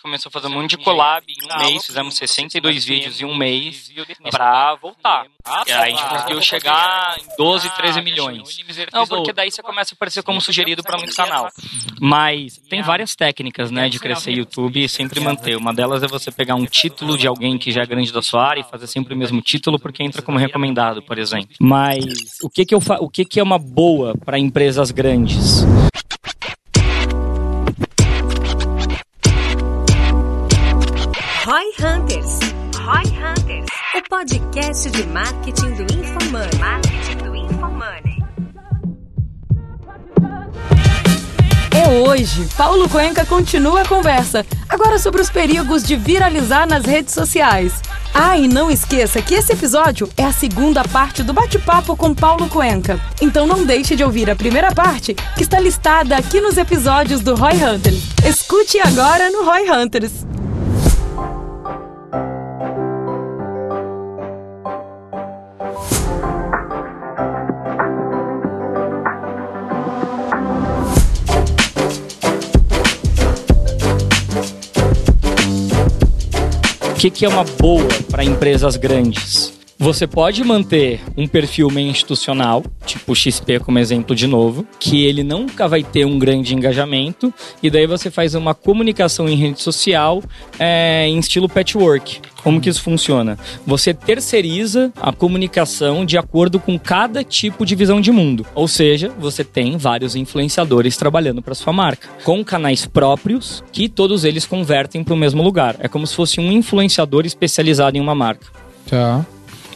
[0.00, 3.24] gente começou a fazer um monte de collab em um mês, fizemos 62 vídeos em
[3.24, 3.92] um mês
[4.30, 5.26] pra voltar.
[5.66, 8.58] E aí a gente conseguiu chegar em 12, 13 milhões.
[8.92, 11.50] Não, porque daí você começa a aparecer como sugerido pra muito canal.
[12.00, 15.56] Mas tem várias técnicas, né, de crescer YouTube e sempre manter.
[15.56, 18.46] Uma delas é você pegar um título de alguém que já é grande da sua
[18.46, 21.50] área e fazer sempre o mesmo título porque entra como recomendado, por exemplo.
[21.60, 25.64] Mas o que que, eu fa o que, que é uma boa para empresas grandes?
[33.92, 36.58] O podcast de marketing do InfoMoney.
[36.60, 38.24] Marketing do InfoMoney.
[41.74, 42.48] É hoje.
[42.56, 47.82] Paulo Cuenca continua a conversa, agora sobre os perigos de viralizar nas redes sociais.
[48.14, 52.48] Ah, e não esqueça que esse episódio é a segunda parte do bate-papo com Paulo
[52.48, 53.00] Cuenca.
[53.20, 57.34] Então não deixe de ouvir a primeira parte, que está listada aqui nos episódios do
[57.34, 57.94] Roy Hunter.
[58.24, 60.30] Escute agora no Roy Hunters.
[77.00, 79.59] Que, que é uma boa para empresas grandes?
[79.82, 85.24] Você pode manter um perfil meio institucional, tipo XP como exemplo de novo, que ele
[85.24, 90.22] nunca vai ter um grande engajamento, e daí você faz uma comunicação em rede social
[90.58, 92.20] é, em estilo patchwork.
[92.42, 93.38] Como que isso funciona?
[93.66, 98.44] Você terceiriza a comunicação de acordo com cada tipo de visão de mundo.
[98.54, 104.24] Ou seja, você tem vários influenciadores trabalhando para sua marca, com canais próprios que todos
[104.24, 105.76] eles convertem para o mesmo lugar.
[105.78, 108.46] É como se fosse um influenciador especializado em uma marca.
[108.86, 109.24] Tá.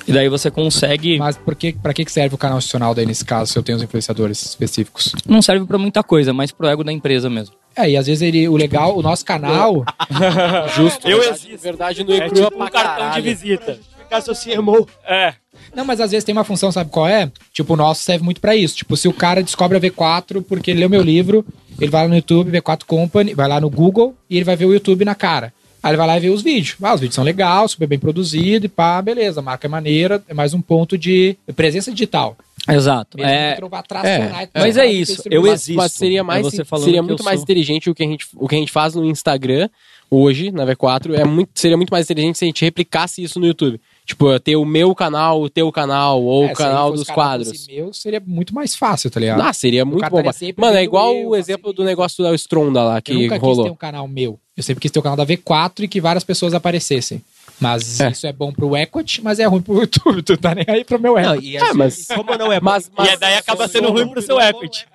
[0.06, 1.18] E daí você consegue.
[1.18, 3.76] Mas por que, pra que serve o canal institucional daí nesse caso, se eu tenho
[3.76, 5.12] os influenciadores específicos?
[5.26, 7.54] Não serve para muita coisa, mas pro ego da empresa mesmo.
[7.76, 9.84] É, e às vezes ele, o legal, o nosso canal.
[10.76, 11.08] Justo.
[11.08, 11.62] Eu verdade, existo.
[11.62, 13.22] verdade no É tipo pra um cartão caralho.
[13.22, 13.78] de visita.
[14.08, 14.86] Caso se irmão.
[15.06, 15.34] É.
[15.74, 17.30] Não, mas às vezes tem uma função, sabe qual é?
[17.52, 18.76] Tipo, o nosso serve muito pra isso.
[18.76, 21.44] Tipo, se o cara descobre a V4 porque ele leu meu livro,
[21.80, 24.66] ele vai lá no YouTube, V4 Company, vai lá no Google e ele vai ver
[24.66, 25.52] o YouTube na cara.
[25.84, 26.76] Aí ele vai lá e vê os vídeos.
[26.82, 29.40] Ah, os vídeos são legais, super bem produzidos e pá, beleza.
[29.40, 32.38] A marca é maneira, é mais um ponto de presença digital.
[32.66, 33.18] Exato.
[33.18, 33.54] Mesmo É,
[33.86, 35.74] tracionar e mas é isso, eu existo.
[35.74, 37.44] Mas seria É mais você falando seria que muito eu mais sou.
[37.44, 39.68] inteligente o que a gente o que a gente faz no Instagram
[40.10, 43.46] hoje na V4 é muito seria muito mais inteligente se a gente replicasse isso no
[43.46, 43.78] YouTube.
[44.06, 47.48] Tipo, ter o meu canal, o teu canal ou É, o canal dos quadros.
[47.48, 49.42] fosse Meu, seria muito mais fácil, tá ligado?
[49.42, 50.22] Ah, seria muito bom.
[50.56, 53.42] Mano, é igual eu, o exemplo do negócio da Stronda lá eu que nunca quis
[53.42, 53.64] rolou.
[53.64, 54.38] ter um canal meu.
[54.56, 57.22] Eu sempre quis ter o canal da V4 e que várias pessoas aparecessem.
[57.60, 58.10] Mas É.
[58.10, 60.22] isso é bom pro equity, mas é ruim pro YouTube.
[60.22, 61.50] Tu tá nem aí pro meu Não, equity.
[61.52, 64.22] e Ah, assim, mas- como não é Mas, mas E daí acaba sendo ruim pro
[64.22, 64.86] seu equity.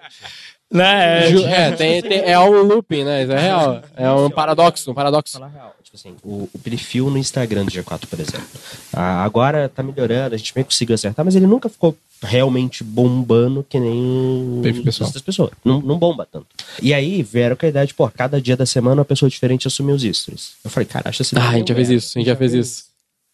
[0.71, 1.29] Né?
[1.31, 3.23] Ju- é, tem, tem- é um looping, né?
[3.23, 3.81] Isso é real.
[3.95, 5.33] É um paradoxo, um paradoxo.
[5.33, 5.75] falar real.
[5.83, 8.45] Tipo assim, o, o perfil no Instagram do G4, por exemplo.
[8.93, 12.83] Ah, agora tá melhorando, a gente meio que conseguiu acertar, mas ele nunca ficou realmente
[12.83, 14.61] bombando que nem
[15.01, 15.51] outras pessoas.
[15.63, 16.47] Não, não bomba tanto.
[16.81, 19.67] E aí vieram com a ideia de, pô, cada dia da semana uma pessoa diferente
[19.67, 20.53] assumiu os stories.
[20.63, 21.35] Eu falei, cara, acha assim.
[21.37, 22.83] Ah, a gente já fez isso, a gente já fez isso.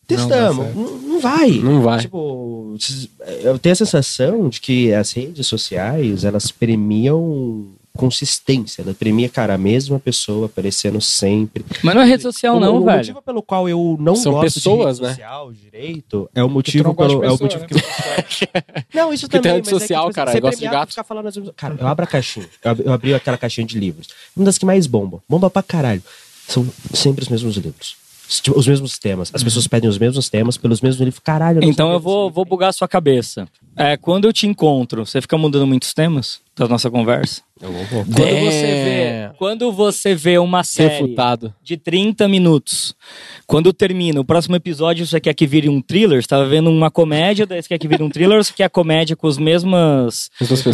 [0.08, 0.76] Testamos.
[0.76, 1.50] Não, não vai.
[1.52, 2.02] Não vai.
[2.02, 2.78] Tipo,
[3.42, 8.82] eu tenho a sensação de que as redes sociais, elas premiam consistência.
[8.82, 11.66] Ela premia, cara, a mesma pessoa aparecendo sempre.
[11.84, 12.98] Mas não é rede social, O- não, o velho.
[12.98, 15.08] motivo pelo qual eu não São gosto pessoas, de né?
[15.10, 18.86] rede social direito é o motivo não gosta pelo de é o pessoa, motivo que
[18.98, 20.60] Não, isso Porque também, tem rede mas social, é que, tipo, cara, você eu gosto
[20.60, 20.90] de gato.
[20.90, 22.48] Ficar falando as mesmas- Cara, eu abro a caixinha.
[22.64, 24.08] Eu ab- eu abri aquela caixinha de livros.
[24.36, 25.22] Uma das que mais bomba.
[25.28, 26.04] Bomba pra caralho.
[26.48, 27.96] São sempre os mesmos livros.
[28.28, 29.30] Tipo, Os mesmos temas.
[29.34, 31.20] As pessoas pedem os mesmos temas pelos mesmos livros.
[31.24, 33.48] Caralho, não Então eu vou, vou bugar a sua cabeça.
[33.78, 37.42] É, quando eu te encontro, você fica mudando muitos temas da nossa conversa?
[37.62, 38.06] Eu vou- vou.
[38.06, 38.52] Quando É.
[38.52, 38.66] você
[39.32, 41.54] vê, quando você vê uma série Refutado.
[41.64, 42.94] de 30 minutos,
[43.48, 46.92] quando termina o próximo episódio, você quer que vire um thriller, você tava vendo uma
[46.92, 50.30] comédia, daí você quer que vire um thriller, você quer comédia com os mesmas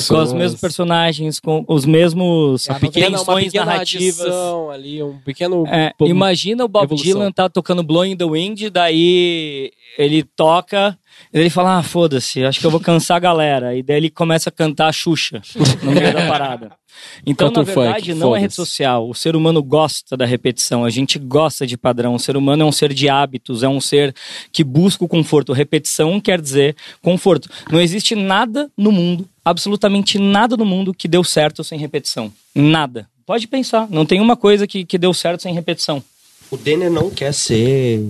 [0.07, 4.27] com os mesmos personagens, com os mesmos É a pequena, uma tensões pequena narrativas.
[4.73, 5.63] ali, um pequeno...
[5.67, 7.11] É, imagina o Bob evolução.
[7.13, 10.97] Dylan tá tocando Blowing the Wind, daí ele toca,
[11.33, 13.75] ele fala, ah, foda-se, acho que eu vou cansar a galera.
[13.75, 15.41] E daí ele começa a cantar a Xuxa
[15.81, 16.71] no meio da parada.
[17.25, 19.09] Então, Canta na funk, verdade, não é rede social.
[19.09, 22.15] O ser humano gosta da repetição, a gente gosta de padrão.
[22.15, 24.13] O ser humano é um ser de hábitos, é um ser
[24.51, 25.53] que busca o conforto.
[25.53, 27.49] Repetição quer dizer conforto.
[27.71, 32.31] Não existe nada no mundo, absolutamente nada no mundo que deu certo sem repetição.
[32.53, 33.07] Nada.
[33.25, 36.03] Pode pensar, não tem uma coisa que, que deu certo sem repetição.
[36.49, 38.03] O Denner não quer ser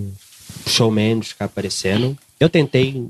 [0.66, 2.16] showman, de ficar aparecendo.
[2.42, 3.06] Eu tentei,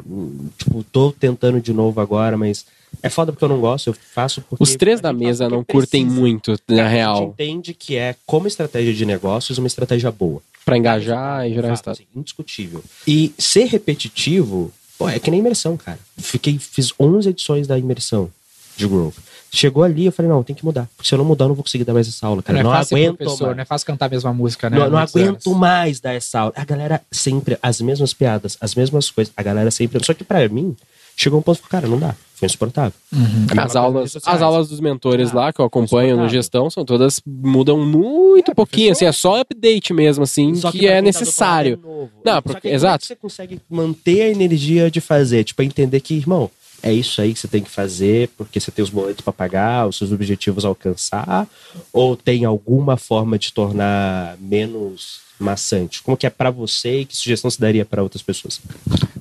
[0.59, 2.67] tipo, tô tentando de novo agora, mas
[3.03, 4.63] É foda porque eu não gosto, eu faço porque.
[4.63, 6.21] Os três da mesa não curtem precisa.
[6.21, 10.43] muito, na A gente real, entende que é, como estratégia de negócios, uma estratégia boa.
[10.67, 11.95] pra engajar e gerar resultado.
[11.95, 12.85] assim, indiscutível.
[13.09, 15.99] E ser repetitivo, pô, é que nem imersão, cara.
[16.19, 18.31] Fiquei, fiz 11 edições da imersão
[18.77, 19.15] de Growth.
[19.55, 20.89] Chegou ali, eu falei, não, tem que mudar.
[20.97, 22.55] Porque se eu não mudar, eu não vou conseguir dar mais essa aula, cara.
[22.55, 23.57] não é não fácil aguento professor, mais.
[23.57, 24.79] não é fácil cantar a mesma música, né?
[24.79, 25.59] Não, não aguento anos.
[25.61, 26.53] mais dar essa aula.
[26.57, 29.31] A galera sempre, as mesmas piadas, as mesmas coisas.
[29.37, 30.03] A galera sempre.
[30.05, 30.75] Só que pra mim,
[31.15, 32.15] chegou um ponto que, cara, não dá.
[32.35, 32.93] Foi insuportável.
[33.11, 36.71] Coisa As nas aulas, as aulas dos mentores Ah, lá que eu acompanho no gestão
[36.71, 38.93] são todas mudam muito É, pouquinho, professor.
[38.93, 41.77] assim, é só update mesmo, assim, Só que, pra é tá necessário.
[41.77, 42.11] lado é novo.
[42.25, 43.03] Não, porque- que é exato.
[43.03, 45.45] que você consegue manter a energia de fazer?
[45.45, 46.51] Tipo, entender que, irmão,
[46.83, 49.87] é isso aí que você tem que fazer porque você tem os boletos pra pagar,
[49.87, 51.47] os seus objetivos a alcançar,
[51.93, 56.03] ou tem alguma forma de tornar menos maçante?
[56.03, 58.61] Como que é pra você e que sugestão se daria pra outras pessoas?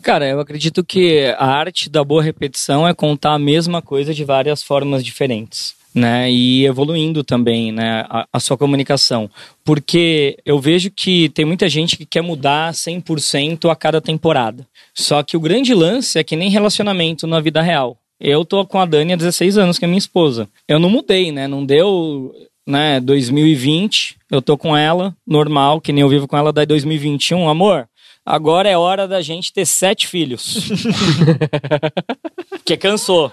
[0.01, 4.23] Cara, eu acredito que a arte da boa repetição é contar a mesma coisa de
[4.23, 5.75] várias formas diferentes.
[5.93, 9.29] Né, e evoluindo também né, a, a sua comunicação.
[9.61, 14.65] Porque eu vejo que tem muita gente que quer mudar 100% a cada temporada.
[14.93, 17.97] Só que o grande lance é que nem relacionamento na vida real.
[18.21, 20.47] Eu tô com a Dani há 16 anos, que é minha esposa.
[20.67, 21.47] Eu não mudei, né?
[21.47, 22.31] Não deu,
[22.67, 27.49] né, 2020, eu tô com ela, normal, que nem eu vivo com ela, daí 2021,
[27.49, 27.87] amor,
[28.25, 30.69] agora é hora da gente ter sete filhos.
[32.61, 33.31] Porque cansou.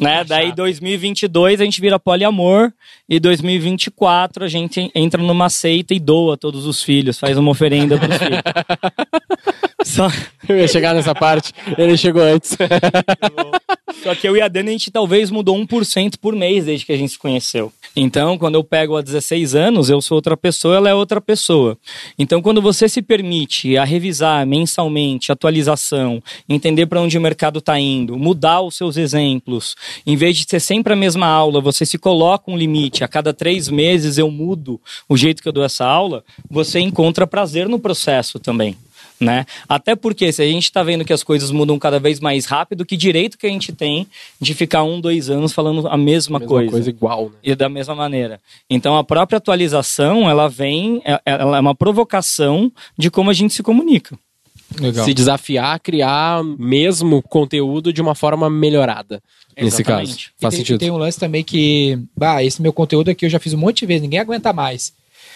[0.00, 0.24] né?
[0.24, 2.72] Daí 2022 a gente vira poliamor
[3.08, 7.98] e 2024 a gente entra numa seita e doa todos os filhos, faz uma oferenda
[7.98, 8.40] pros filhos.
[9.84, 10.08] Só,
[10.48, 12.56] Eu ia chegar nessa parte, ele chegou antes.
[14.02, 16.92] Só que eu e a Dani, a gente talvez mudou 1% por mês desde que
[16.92, 17.72] a gente se conheceu.
[17.96, 21.78] Então, quando eu pego há 16 anos, eu sou outra pessoa, ela é outra pessoa.
[22.18, 27.78] Então, quando você se permite a revisar mensalmente, atualização, entender para onde o mercado está
[27.78, 29.76] indo, mudar os seus exemplos,
[30.06, 33.32] em vez de ser sempre a mesma aula, você se coloca um limite, a cada
[33.32, 37.78] três meses eu mudo o jeito que eu dou essa aula, você encontra prazer no
[37.78, 38.76] processo também
[39.24, 39.46] né?
[39.68, 42.84] Até porque se a gente está vendo que as coisas mudam cada vez mais rápido,
[42.84, 44.06] que direito que a gente tem
[44.40, 46.70] de ficar um, dois anos falando a mesma, Mesma coisa.
[46.70, 47.36] coisa igual, né?
[47.42, 48.40] E da mesma maneira.
[48.68, 53.54] Então a própria atualização, ela vem, é- ela é uma provocação de como a gente
[53.54, 54.16] se comunica.
[54.80, 55.04] Legal.
[55.04, 59.22] Se desafiar a criar mesmo conteúdo de uma forma melhorada.
[59.56, 60.10] Nesse Exatamente.
[60.10, 60.18] caso.
[60.38, 60.78] E Faz tem, sentido.
[60.80, 63.80] tem um lance também que, bah, esse meu conteúdo aqui eu já fiz um monte
[63.80, 64.92] de vezes, ninguém aguenta mais.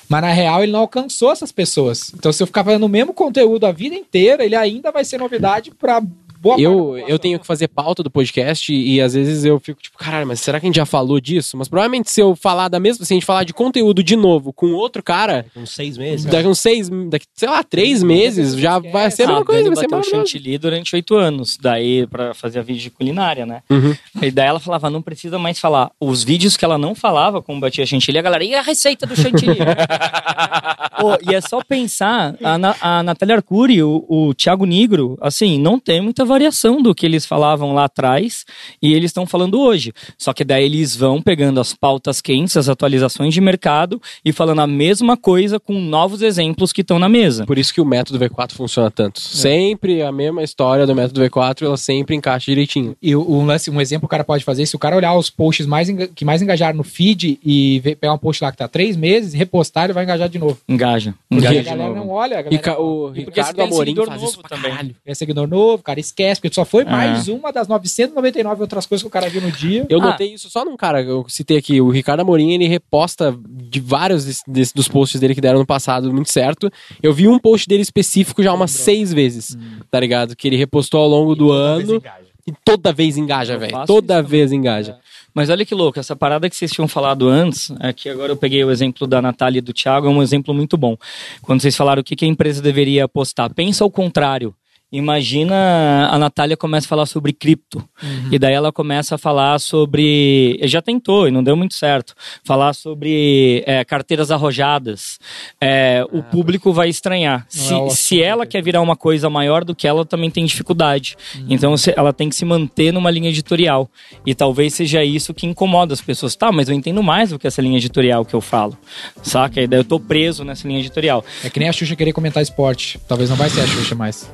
[0.09, 2.13] Mas na real ele não alcançou essas pessoas.
[2.15, 5.19] Então se eu ficar fazendo o mesmo conteúdo a vida inteira, ele ainda vai ser
[5.19, 6.03] novidade pra
[6.41, 9.81] boa Eu, eu tenho que fazer pauta do podcast e, e às vezes eu fico
[9.81, 11.57] tipo, caralho, mas será que a gente já falou disso?
[11.57, 14.53] Mas provavelmente se eu falar da mesma, se a gente falar de conteúdo de novo
[14.53, 16.25] com outro cara, Com seis meses?
[16.27, 19.63] daqui uns seis, daqui, sei lá, três meses, já vai ser a mesma Ah, coisa,
[19.65, 20.27] Dani vai ser bateu maravilhoso.
[20.33, 23.63] chantilly durante oito anos, daí para fazer a vídeo de culinária, né?
[23.71, 23.95] Uhum.
[24.23, 25.91] E daí ela falava, não precisa mais falar.
[26.01, 29.15] Os vídeos que ela não falava como batia chantilly, a galera, e a receita do
[29.17, 29.59] chantilly?
[31.01, 35.59] Pô, e é só pensar, a, Na- a Natália Arcuri, o, o Thiago Nigro, assim,
[35.59, 38.45] não tem muita variação do que eles falavam lá atrás
[38.81, 39.93] e eles estão falando hoje.
[40.17, 44.61] Só que daí eles vão pegando as pautas quentes, as atualizações de mercado e falando
[44.61, 47.45] a mesma coisa com novos exemplos que estão na mesa.
[47.47, 49.21] Por isso que o método V4 funciona tanto.
[49.21, 52.95] Sempre a mesma história do método V4, ela sempre encaixa direitinho.
[53.03, 55.15] E o- um, lance, um exemplo que o cara pode fazer, se o cara olhar
[55.17, 58.59] os posts mais que mais engajaram no feed e ver, pegar um post lá que
[58.59, 60.59] tá há três meses, repostar, ele vai engajar de novo.
[60.69, 61.15] Engaja.
[61.29, 62.01] Porque Engaja a de galera novo.
[62.01, 64.41] não olha, a E galera ca- o E porque Ricardo Amorim seguidor faz novo isso
[64.41, 64.71] pra também.
[64.71, 64.97] caralho.
[65.07, 66.87] é seguidor novo, o cara esquece, porque só foi É.
[66.91, 69.87] mais uma das 999 outras coisas que o cara viu no dia.
[69.89, 70.07] Eu Ah.
[70.11, 74.25] notei isso só num cara, eu citei aqui, o Ricardo Amorim, ele reposta de vários
[74.25, 76.71] des- des- dos posts dele que deram no passado muito certo.
[77.03, 79.57] Eu vi um post dele específico já umas seis vezes,
[79.91, 80.35] tá ligado?
[80.37, 82.03] Que ele repostou ao longo do ano
[82.47, 83.73] e toda vez engaja, velho.
[83.87, 84.31] Toda isso também.
[84.31, 84.97] vez engaja.
[85.35, 88.37] Mas olha que louco, essa parada que vocês tinham falado antes, é que agora eu
[88.37, 90.97] peguei o exemplo da Natália e do Thiago, é um exemplo muito bom.
[91.43, 94.53] Quando vocês falaram o que que a empresa deveria apostar, pensa ao contrário.
[94.91, 97.87] Imagina a Natália começa a falar sobre cripto.
[98.31, 100.59] E daí ela começa a falar sobre.
[100.65, 102.15] Já tentou e não deu muito certo.
[102.45, 105.19] Falar sobre é, carteiras arrojadas.
[105.61, 107.45] É, o público vai estranhar.
[107.49, 111.17] Se, é se ela quer virar uma coisa maior do que ela, também tem dificuldade.
[111.49, 113.91] Então se- ela tem que se manter numa linha editorial.
[114.25, 116.35] E talvez seja isso que incomoda as pessoas.
[116.35, 118.77] Tá, mas eu entendo mais do que essa linha editorial que eu falo.
[119.23, 119.61] Saca?
[119.61, 121.25] E daí eu tô preso nessa linha editorial.
[121.45, 122.99] É que nem a Xuxa querer comentar esporte.
[123.07, 124.31] Talvez não vai ser a Xuxa mais.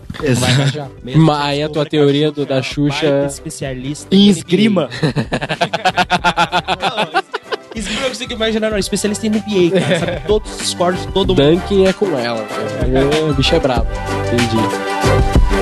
[0.47, 0.67] Vai
[1.49, 4.89] aí a tua teoria do- da Xuxa- especialista Em esgrima.
[7.75, 11.31] Esgrima eu consigo imaginar, não, especialista em NBA, cara, sabe todos os esportes de todo
[11.35, 11.43] mundo.
[11.43, 12.47] Dunking é com ela.
[13.31, 13.87] O bicho é brabo.
[14.33, 15.54] Entendi.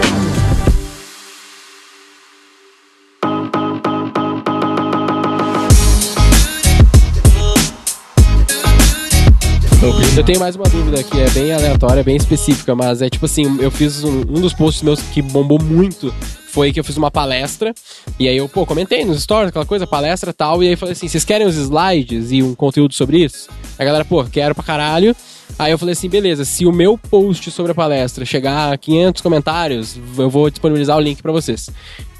[10.16, 13.58] Eu tenho mais uma dúvida que é bem aleatória, bem específica, mas é tipo assim,
[13.60, 16.14] eu fiz um, um dos posts meus que bombou muito
[16.46, 17.74] foi que eu fiz uma palestra
[18.16, 21.08] e aí eu, pô, comentei nos stories, aquela coisa, palestra tal, e aí falei assim,
[21.08, 23.48] vocês querem os slides e um conteúdo sobre isso?
[23.76, 25.16] A galera, pô, quero pra caralho.
[25.58, 29.20] Aí eu falei assim, beleza, se o meu post sobre a palestra chegar a 500
[29.20, 31.68] comentários, eu vou disponibilizar o link pra vocês.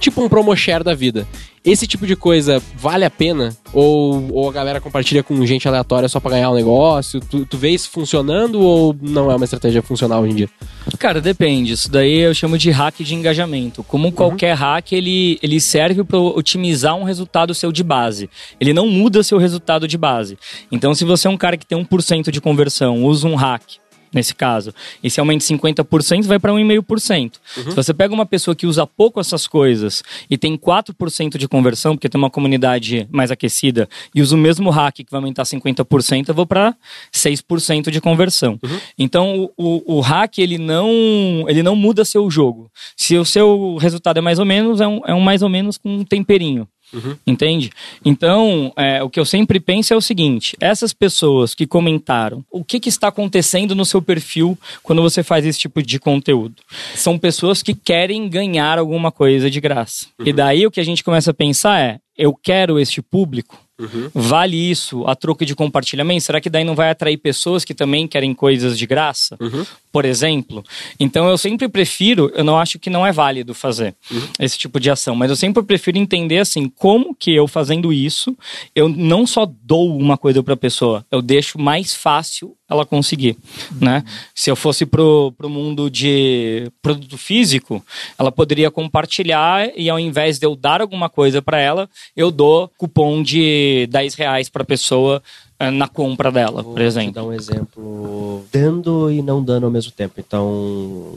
[0.00, 1.26] Tipo um promo share da vida.
[1.64, 3.56] Esse tipo de coisa vale a pena?
[3.72, 7.20] Ou, ou a galera compartilha com gente aleatória só pra ganhar o um negócio?
[7.20, 10.50] Tu, tu vê isso funcionando ou não é uma estratégia funcional hoje em dia?
[10.98, 11.72] Cara, depende.
[11.72, 13.84] Isso daí eu chamo de hack de engajamento.
[13.84, 18.28] Como qualquer hack, ele, ele serve para otimizar um resultado seu de base.
[18.60, 20.36] Ele não muda seu resultado de base.
[20.70, 23.81] Então, se você é um cara que tem 1% de conversão, usa um hack
[24.12, 24.74] nesse caso.
[25.02, 27.32] E se aumenta 50%, vai para 1,5%.
[27.56, 27.70] Uhum.
[27.70, 31.96] Se você pega uma pessoa que usa pouco essas coisas e tem 4% de conversão,
[31.96, 36.28] porque tem uma comunidade mais aquecida, e usa o mesmo hack que vai aumentar 50%,
[36.28, 36.74] eu vou para
[37.12, 38.58] 6% de conversão.
[38.62, 38.80] Uhum.
[38.98, 42.70] Então, o, o, hack, ele não, ele não muda seu jogo.
[42.96, 45.78] Se o seu resultado é mais ou menos, é um, é um mais ou menos
[45.78, 46.68] com um temperinho.
[46.92, 47.16] Uhum.
[47.26, 47.70] Entende?
[48.04, 52.64] Então, é, o que eu sempre penso é o seguinte: essas pessoas que comentaram, o
[52.64, 56.56] que, que está acontecendo no seu perfil quando você faz esse tipo de conteúdo?
[56.94, 60.06] São pessoas que querem ganhar alguma coisa de graça.
[60.18, 60.26] Uhum.
[60.26, 63.58] E daí o que a gente começa a pensar é: eu quero este público?
[63.82, 64.10] Uhum.
[64.14, 66.24] Vale isso a troca de compartilhamento?
[66.24, 69.36] Será que daí não vai atrair pessoas que também querem coisas de graça?
[69.40, 69.64] Uhum.
[69.90, 70.64] Por exemplo.
[70.98, 74.22] Então eu sempre prefiro, eu não acho que não é válido fazer uhum.
[74.40, 78.36] esse tipo de ação, mas eu sempre prefiro entender assim, como que eu fazendo isso,
[78.74, 83.36] eu não só dou uma coisa para a pessoa, eu deixo mais fácil ela conseguir,
[83.80, 84.04] né?
[84.34, 87.84] Se eu fosse pro, pro mundo de produto físico,
[88.18, 92.70] ela poderia compartilhar e ao invés de eu dar alguma coisa para ela, eu dou
[92.76, 95.22] cupom de 10 reais para pessoa
[95.58, 97.12] eh, na compra dela, Vou por exemplo.
[97.12, 100.14] Vou dar um exemplo dando e não dando ao mesmo tempo.
[100.18, 101.14] Então,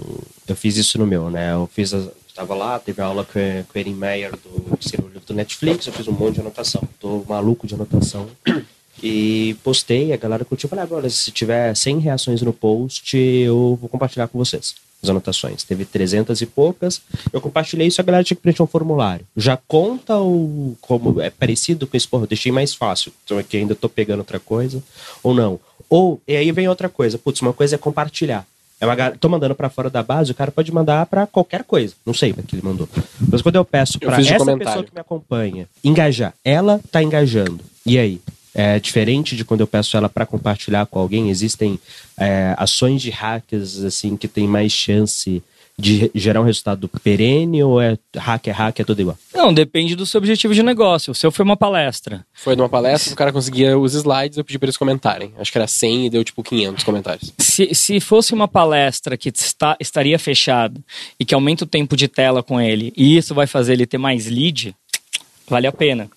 [0.47, 1.53] eu fiz isso no meu, né?
[1.53, 1.93] Eu fiz
[2.27, 4.77] estava lá, teve aula com, com o Erin Meyer do
[5.25, 6.83] do Netflix, eu fiz um monte de anotação.
[6.99, 8.27] Tô maluco de anotação.
[9.03, 10.69] E postei, a galera curtiu.
[10.69, 14.75] Falei, agora, se tiver 100 reações no post, eu vou compartilhar com vocês
[15.05, 15.63] as anotações.
[15.63, 17.01] Teve 300 e poucas.
[17.31, 19.25] Eu compartilhei isso, a galera tinha que preencher um formulário.
[19.37, 23.11] Já conta o como é parecido com esse, porra, eu deixei mais fácil.
[23.23, 24.83] Então aqui ainda tô pegando outra coisa.
[25.23, 25.59] Ou não.
[25.89, 27.17] Ou, e aí vem outra coisa.
[27.17, 28.45] Putz, uma coisa é compartilhar.
[28.79, 31.93] É uma, tô mandando para fora da base, o cara pode mandar para qualquer coisa.
[32.05, 32.89] Não sei o que ele mandou.
[33.29, 37.63] Mas quando eu peço para essa pessoa que me acompanha engajar, ela tá engajando.
[37.85, 38.19] E aí?
[38.55, 41.77] É diferente de quando eu peço ela para compartilhar com alguém, existem
[42.17, 45.43] é, ações de hackers assim que tem mais chance
[45.77, 49.17] de gerar um resultado perene ou é hack é hack, é tudo igual?
[49.33, 51.11] Não, depende do seu objetivo de negócio.
[51.11, 52.25] O seu foi uma palestra.
[52.33, 55.33] Foi numa palestra, o cara conseguia os slides, eu pedi para eles comentarem.
[55.37, 57.33] Acho que era 100 e deu tipo 500 comentários.
[57.37, 60.79] Se, se fosse uma palestra que está, estaria fechada
[61.19, 63.97] e que aumenta o tempo de tela com ele e isso vai fazer ele ter
[63.97, 64.73] mais lead,
[65.47, 66.09] vale a pena.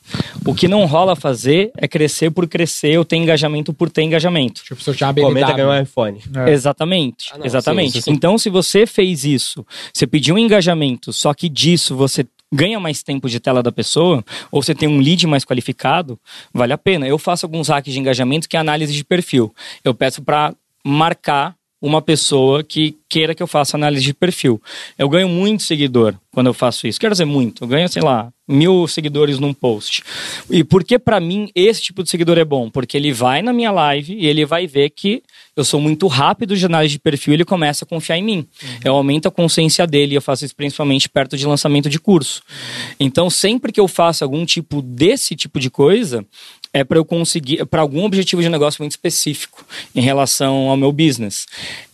[0.44, 4.62] O que não rola fazer é crescer por crescer ou ter engajamento por ter engajamento.
[4.62, 6.20] Tipo, se eu tinha Comenta ganhar um iPhone.
[6.46, 6.50] É.
[6.50, 7.30] Exatamente.
[7.32, 7.92] Ah, não, exatamente.
[7.92, 8.12] Sim, sim, sim.
[8.12, 13.02] Então, se você fez isso, você pediu um engajamento, só que disso você ganha mais
[13.02, 16.18] tempo de tela da pessoa, ou você tem um lead mais qualificado,
[16.52, 17.06] vale a pena.
[17.06, 19.54] Eu faço alguns hacks de engajamento que é análise de perfil.
[19.84, 20.54] Eu peço para
[20.84, 24.60] marcar uma pessoa que queira que eu faça análise de perfil.
[24.98, 27.00] Eu ganho muito seguidor quando eu faço isso.
[27.00, 27.64] Quero dizer muito.
[27.64, 30.02] Eu ganho, sei lá, mil seguidores num post.
[30.50, 32.68] E por que para mim esse tipo de seguidor é bom?
[32.70, 35.22] Porque ele vai na minha live e ele vai ver que
[35.56, 38.46] eu sou muito rápido de análise de perfil e ele começa a confiar em mim.
[38.62, 38.68] Uhum.
[38.84, 40.14] Eu aumento a consciência dele.
[40.14, 42.42] Eu faço isso principalmente perto de lançamento de curso.
[42.48, 42.94] Uhum.
[43.00, 46.24] Então, sempre que eu faço algum tipo desse tipo de coisa,
[46.72, 50.92] é para eu conseguir, para algum objetivo de negócio muito específico em relação ao meu
[50.92, 51.46] business.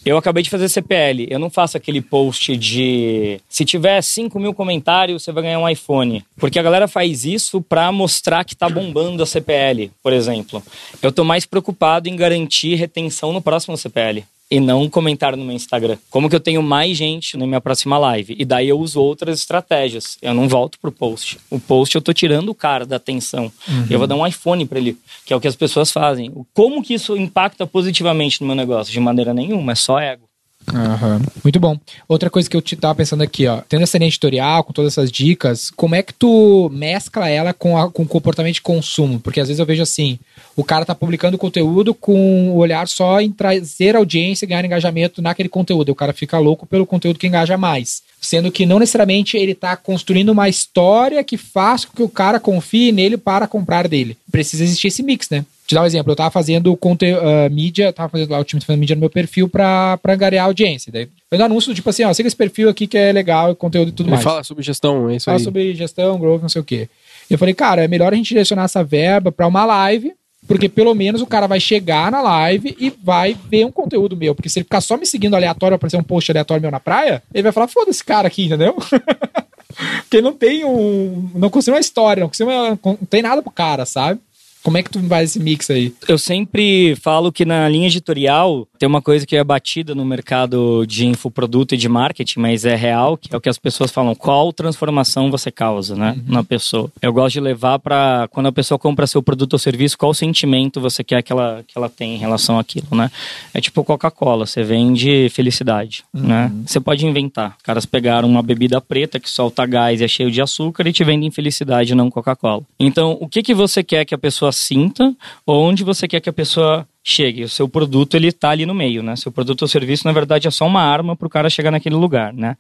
[0.04, 4.52] Eu acabei de fazer CPL, eu não faço aquele post de se tiver 5 mil
[4.52, 6.25] comentários, você vai ganhar um iPhone.
[6.37, 10.62] Porque a galera faz isso para mostrar que tá bombando a CPL, por exemplo.
[11.00, 15.54] Eu tô mais preocupado em garantir retenção no próximo CPL e não comentar no meu
[15.54, 15.96] Instagram.
[16.10, 18.36] Como que eu tenho mais gente na minha próxima live?
[18.38, 20.18] E daí eu uso outras estratégias.
[20.20, 21.38] Eu não volto pro post.
[21.50, 23.50] O post eu tô tirando o cara da atenção.
[23.66, 23.86] Uhum.
[23.90, 26.32] Eu vou dar um iPhone para ele, que é o que as pessoas fazem.
[26.52, 28.92] Como que isso impacta positivamente no meu negócio?
[28.92, 30.28] De maneira nenhuma, é só ego.
[30.73, 31.21] Uhum.
[31.42, 31.78] Muito bom.
[32.09, 34.92] Outra coisa que eu te tava pensando aqui, ó, tendo essa linha editorial, com todas
[34.92, 39.21] essas dicas, como é que tu mescla ela com, a, com o comportamento de consumo?
[39.21, 40.18] Porque às vezes eu vejo assim,
[40.56, 45.21] o cara tá publicando conteúdo com o olhar só em trazer audiência e ganhar engajamento
[45.21, 45.88] naquele conteúdo.
[45.88, 48.02] E o cara fica louco pelo conteúdo que engaja mais.
[48.25, 52.40] Sendo que não necessariamente ele tá construindo uma história que faz com que o cara
[52.40, 54.16] confie nele para comprar dele.
[54.31, 55.45] Precisa existir esse mix, né?
[55.66, 58.61] Te dar um exemplo, eu tava fazendo conte uh, mídia, tava fazendo lá o time
[58.61, 60.93] fazendo mídia no meu perfil pra, pra angariar audiência.
[60.93, 63.93] Daí, fazendo anúncio, tipo assim, ó, siga esse perfil aqui que é legal, conteúdo e
[63.93, 64.23] tudo Ele mais.
[64.25, 65.45] fala sobre gestão, é isso Fala aí.
[65.45, 66.87] sobre gestão, growth, não sei o quê.
[67.31, 70.12] Eu falei, cara, é melhor a gente direcionar essa verba pra uma live,
[70.46, 74.34] porque pelo menos o cara vai chegar na live e vai ver um conteúdo meu.
[74.34, 77.22] Porque se ele ficar só me seguindo aleatório, aparecer um post aleatório meu na praia,
[77.32, 78.76] ele vai falar, foda esse cara aqui, entendeu?
[80.04, 81.30] porque não tem um.
[81.34, 84.20] Não construiu uma história, não, construiu uma- não tem nada pro cara, sabe?
[84.64, 85.92] Como é que tu faz esse mix aí?
[86.09, 90.87] Eu sempre falo que na linha editorial tem uma coisa que é batida no mercado
[90.87, 94.14] de infoproduto e de marketing, mas é real, que é o que as pessoas falam,
[94.14, 96.90] qual transformação você causa, né, na pessoa.
[97.02, 100.80] Eu gosto de levar para quando a pessoa compra seu produto ou serviço, qual sentimento
[100.80, 103.11] você quer que ela, que ela tenha em relação àquilo, né?
[103.52, 106.50] É tipo Coca-Cola, você vende felicidade, né?
[106.66, 107.54] Você pode inventar.
[107.59, 110.92] Os caras pegaram uma bebida preta que solta gás e é cheio de açúcar e
[110.92, 112.62] te vendem felicidade, não Coca-Cola.
[112.80, 116.30] Então, o que que você quer que a pessoa sinta ou onde você quer que
[116.30, 117.44] a pessoa chegue?
[117.44, 119.14] O seu produto, ele tá ali no meio, né?
[119.14, 122.32] Seu produto ou serviço, na verdade, é só uma arma pro cara chegar naquele lugar,
[122.32, 122.56] né?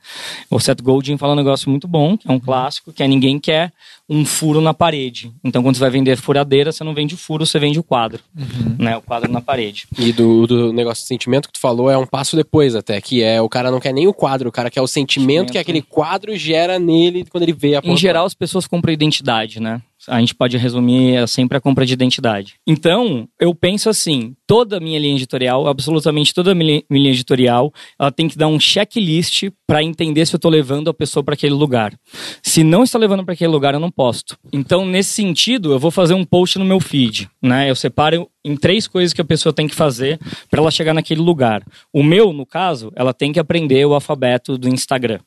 [0.50, 3.38] O Seth Godin fala um negócio muito bom, que é um clássico, que é ninguém
[3.38, 3.72] quer
[4.06, 5.32] um furo na parede.
[5.42, 8.20] Então, quando você vai vender furadeira, você não vende o furo, você vende o quadro,
[8.78, 8.96] né?
[8.98, 9.86] O quadro na parede.
[9.98, 13.22] E do, do negócio de sentimento que tu falou é um passo depois até, que
[13.22, 15.52] é o cara não quer nem o quadro, o cara quer o sentimento, Sentimento.
[15.52, 19.58] que aquele quadro gera nele quando ele vê a Em geral, as pessoas compram identidade,
[19.58, 19.80] né?
[20.08, 22.54] A gente pode resumir é sempre a compra de identidade.
[22.66, 27.72] Então, eu penso assim: toda a minha linha editorial, absolutamente toda a minha linha editorial,
[27.98, 31.34] ela tem que dar um checklist para entender se eu estou levando a pessoa para
[31.34, 31.94] aquele lugar.
[32.42, 34.36] Se não está levando para aquele lugar, eu não posto.
[34.52, 37.70] Então, nesse sentido, eu vou fazer um post no meu feed, né?
[37.70, 40.18] Eu separo em três coisas que a pessoa tem que fazer
[40.50, 41.64] para ela chegar naquele lugar.
[41.92, 45.20] O meu, no caso, ela tem que aprender o alfabeto do Instagram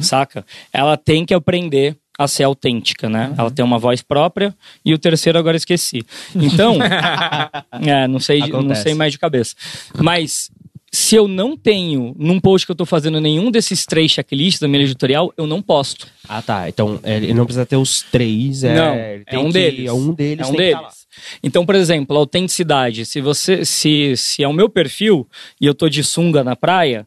[0.00, 0.44] saca?
[0.72, 3.34] Ela tem que aprender a ser autêntica, né?
[3.36, 4.54] Ela tem uma voz própria
[4.84, 6.04] e o terceiro agora esqueci.
[6.34, 6.76] Então,
[7.86, 8.82] é, não sei, de- não Acontece.
[8.82, 9.54] sei mais de cabeça.
[10.00, 10.50] Mas
[10.92, 14.68] se eu não tenho num post que eu tô fazendo nenhum desses três checklists da
[14.68, 16.06] minha editorial, eu não posto.
[16.28, 16.68] Ah, tá.
[16.68, 18.62] Então, ele não precisa ter os três.
[18.62, 19.86] É, não, ele é um que- deles.
[19.88, 20.46] É um deles.
[20.46, 21.03] É um deles.
[21.42, 23.04] Então, por exemplo, a autenticidade.
[23.06, 25.26] Se você, se, se é o meu perfil
[25.60, 27.06] e eu tô de sunga na praia,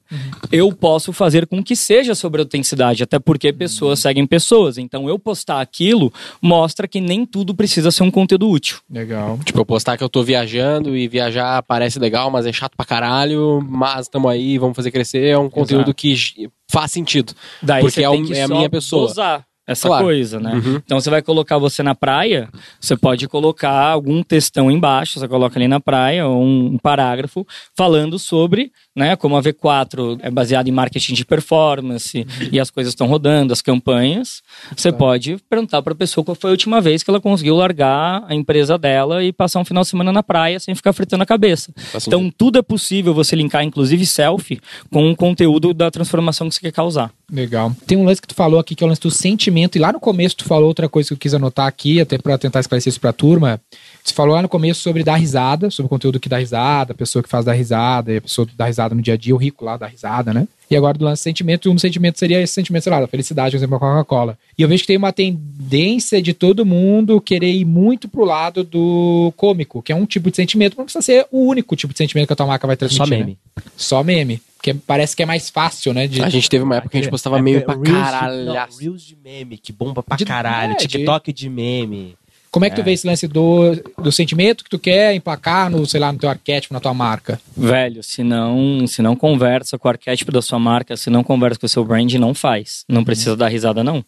[0.51, 4.77] eu posso fazer com que seja sobre autenticidade, até porque pessoas seguem pessoas.
[4.77, 8.79] Então, eu postar aquilo mostra que nem tudo precisa ser um conteúdo útil.
[8.89, 9.39] Legal.
[9.43, 12.85] Tipo, eu postar que eu tô viajando e viajar parece legal, mas é chato pra
[12.85, 17.33] caralho, mas tamo aí, vamos fazer crescer, é um conteúdo que j- faz sentido.
[17.61, 19.07] Daí Porque você é um- que é a minha pessoa.
[19.07, 20.05] dosar essa Claro.
[20.05, 20.53] coisa, né?
[20.53, 20.81] Uhum.
[20.83, 22.47] Então você vai colocar você na praia,
[22.79, 28.17] você pode colocar algum textão embaixo, você coloca ali na praia, ou um parágrafo falando
[28.17, 33.07] sobre, né, como a V4 é baseada em marketing de performance e as coisas estão
[33.07, 34.41] rodando, as campanhas.
[34.75, 38.23] Você pode perguntar para a pessoa qual foi a última vez que ela conseguiu largar
[38.27, 41.25] a empresa dela e passar um final de semana na praia sem ficar fritando a
[41.25, 41.71] cabeça.
[41.75, 46.55] Faz Então tudo é possível você linkar, inclusive selfie, com o conteúdo da transformação que
[46.55, 47.11] você quer causar.
[47.29, 47.75] Legal.
[47.85, 49.91] Tem um lance que tu falou aqui, que é o lance do sentimento, e lá
[49.91, 52.91] no começo tu falou outra coisa que eu quis anotar aqui, até pra tentar esclarecer
[52.91, 53.59] isso pra turma.
[54.03, 56.95] Você falou lá no começo sobre dar risada, sobre o conteúdo que dá risada, a
[56.95, 59.33] pessoa que faz dar risada, e a pessoa que dá risada no dia a dia,
[59.33, 60.47] o rico lá dá risada, né?
[60.69, 63.57] E agora do lance sentimento, um sentimento seria esse sentimento, sei lá, da felicidade, por
[63.57, 64.37] exemplo, a Coca-Cola.
[64.57, 68.63] E eu vejo que tem uma tendência de todo mundo querer ir muito pro lado
[68.63, 71.97] do cômico, que é um tipo de sentimento, não precisa ser o único tipo de
[71.97, 73.05] sentimento que a tua marca vai transmitir.
[73.05, 73.17] Só né?
[73.17, 73.37] meme.
[73.77, 74.41] Só meme.
[74.57, 76.07] Porque parece que é mais fácil, né?
[76.07, 78.05] De, A gente teve uma época que a gente postava É meme porque pra Reels
[78.05, 78.45] de- caralho.
[78.45, 80.73] não, Reels de meme, que bomba pra De- caralho.
[80.73, 82.15] é, de- TikTok de meme.
[82.57, 85.85] Como é que tu vê esse lance do, do sentimento que tu quer emplacar no,
[85.85, 87.39] sei lá, no teu arquétipo, na tua marca?
[87.55, 91.59] Velho, se não, se não conversa com o arquétipo da sua marca, se não conversa
[91.59, 92.83] com o seu brand, não faz.
[92.89, 94.03] Não precisa dar risada, não.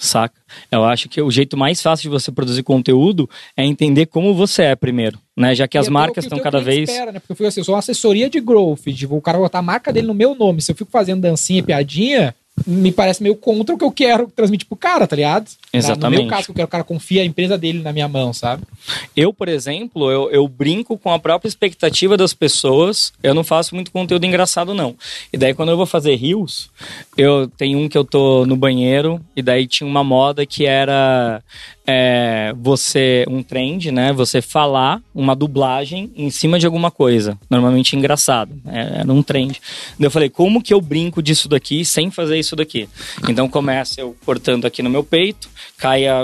[0.00, 0.34] Saca?
[0.68, 4.62] Eu acho que o jeito mais fácil de você produzir conteúdo é entender como você
[4.62, 5.20] é primeiro.
[5.36, 5.54] Né?
[5.54, 6.90] Já que as E é marcas estão cada vez.
[6.90, 7.20] Espera, né?
[7.20, 9.62] Porque eu fico assim, eu sou uma assessoria de growth, de o cara botar a
[9.62, 10.60] marca dele no meu nome.
[10.60, 14.30] Se eu fico fazendo dancinha e piadinha, me parece meio contra o que eu quero
[14.34, 15.48] transmitir pro cara, tá ligado?
[15.72, 16.20] No Exatamente.
[16.20, 18.32] meu caso, que eu quero que o cara confie a empresa dele na minha mão,
[18.32, 18.62] sabe?
[19.14, 23.12] Eu, por exemplo, eu, eu brinco com a própria expectativa das pessoas.
[23.22, 24.94] Eu não faço muito conteúdo engraçado, não.
[25.32, 26.70] E daí, quando eu vou fazer rios,
[27.16, 31.42] eu tenho um que eu tô no banheiro, e daí tinha uma moda que era
[31.86, 34.12] é, você, um trend, né?
[34.12, 37.38] Você falar uma dublagem em cima de alguma coisa.
[37.48, 38.52] Normalmente engraçado.
[38.66, 39.60] É, era um trend.
[39.98, 42.88] Eu falei, como que eu brinco disso daqui sem fazer isso daqui?
[43.28, 46.20] Então começa eu cortando aqui no meu peito, cai a,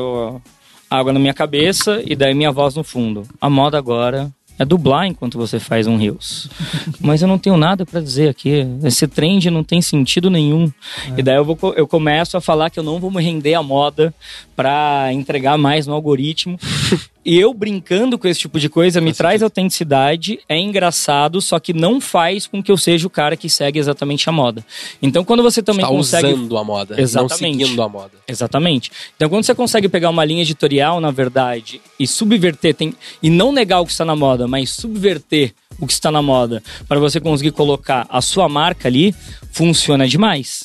[0.90, 3.27] água na minha cabeça e daí minha voz no fundo.
[3.40, 6.49] A moda agora é dublar enquanto você faz um Reels.
[7.01, 8.67] Mas eu não tenho nada pra dizer aqui.
[8.85, 10.71] Esse trend não tem sentido nenhum.
[11.17, 13.62] E daí eu, vou, eu começo a falar que eu não vou me render à
[13.62, 14.15] moda
[14.55, 16.59] pra entregar mais no algoritmo.
[17.24, 21.72] E eu brincando com esse tipo de coisa me traz autenticidade, é engraçado, só que
[21.72, 24.64] não faz com que eu seja o cara que segue exatamente a moda.
[25.00, 27.30] Então quando você também tá consegue usando a moda, Exatamente.
[27.30, 28.12] não seguindo a moda.
[28.26, 28.90] Exatamente.
[29.16, 33.52] Então, quando você consegue pegar uma linha editorial, na verdade, e subverter, tem, e não
[33.52, 37.20] negar o que está na moda, mas subverter o que está na moda, para você
[37.20, 39.14] conseguir colocar a sua marca ali,
[39.52, 40.64] funciona demais.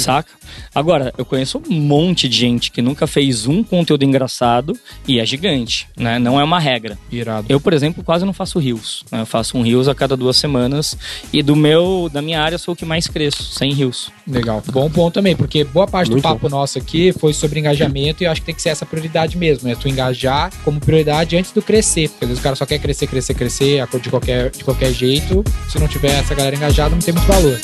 [0.00, 0.30] Saca?
[0.74, 5.26] Agora, eu conheço um monte de gente que nunca fez um conteúdo engraçado e é
[5.26, 6.18] gigante, né?
[6.18, 6.98] Não é uma regra.
[7.10, 7.46] Irado.
[7.48, 9.04] Eu, por exemplo, quase não faço rios.
[9.10, 9.20] né?
[9.20, 10.96] Eu faço um rios a cada duas semanas
[11.32, 14.10] e do meu, da minha área, eu sou o que mais cresço, sem rios.
[14.26, 14.62] Legal.
[14.70, 18.26] Bom ponto também, porque boa parte do Muito papo nosso aqui foi sobre engajamento e
[18.26, 19.76] eu acho que tem que ser essa prioridade mesmo, né?
[19.80, 22.08] Tu engajar como prioridade antes do crescer.
[22.10, 25.44] Porque às vezes o cara só quer crescer, crescer, crescer de qualquer, de qualquer jeito.
[25.68, 27.58] Se não tiver essa galera engajada, não tem muito valor.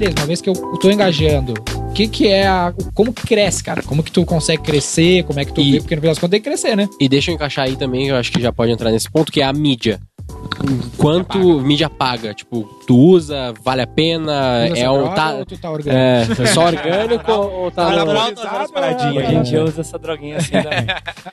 [0.00, 2.74] Beleza, uma vez que eu tô engajando, o que que é a...
[2.94, 3.80] Como que cresce, cara?
[3.82, 5.22] Como que tu consegue crescer?
[5.22, 5.60] Como é que tu...
[5.60, 5.78] E- vê?
[5.78, 6.88] Porque no final das contas tem que crescer, né?
[7.00, 9.40] E deixa eu encaixar aí também, eu acho que já pode entrar nesse ponto, que
[9.40, 10.00] é a mídia.
[10.96, 12.32] Quanto mídia paga?
[12.34, 14.98] Tipo, tu usa, vale a pena, Usa é essa um.
[14.98, 15.96] droga Tá, ou tu tá orgânico?
[16.40, 18.04] é, é só orgânico ou tá.
[18.04, 18.12] no-
[19.18, 20.86] A gente usa essa droguinha assim também.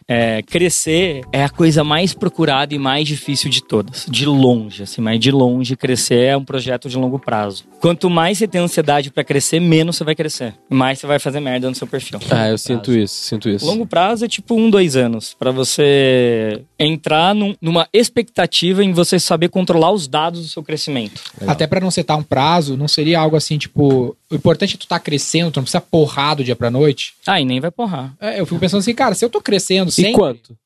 [0.08, 4.06] É, crescer é a coisa mais procurada e mais difícil de todas.
[4.10, 7.64] De longe, assim, mas de longe, crescer é um projeto de longo prazo.
[7.80, 10.54] Quanto mais você tem ansiedade pra crescer, menos você vai crescer.
[10.70, 12.20] Mais você vai fazer merda no seu perfil.
[12.30, 13.66] Ah, eu sinto isso, sinto isso.
[13.66, 15.36] Longo prazo é tipo um, dois anos.
[15.38, 21.22] Pra você entrar num- numa expectativa em você saber controlar os dados do seu crescimento.
[21.48, 24.16] Até pra não setar um prazo, não seria algo assim, tipo...
[24.30, 27.14] O importante é tu tá crescendo, tu não precisa porrar do dia pra noite.
[27.28, 28.14] Ah, e nem vai porrar.
[28.20, 30.14] É, eu fico pensando assim, cara, se eu tô crescendo E sempre...
[30.14, 30.58] quanto?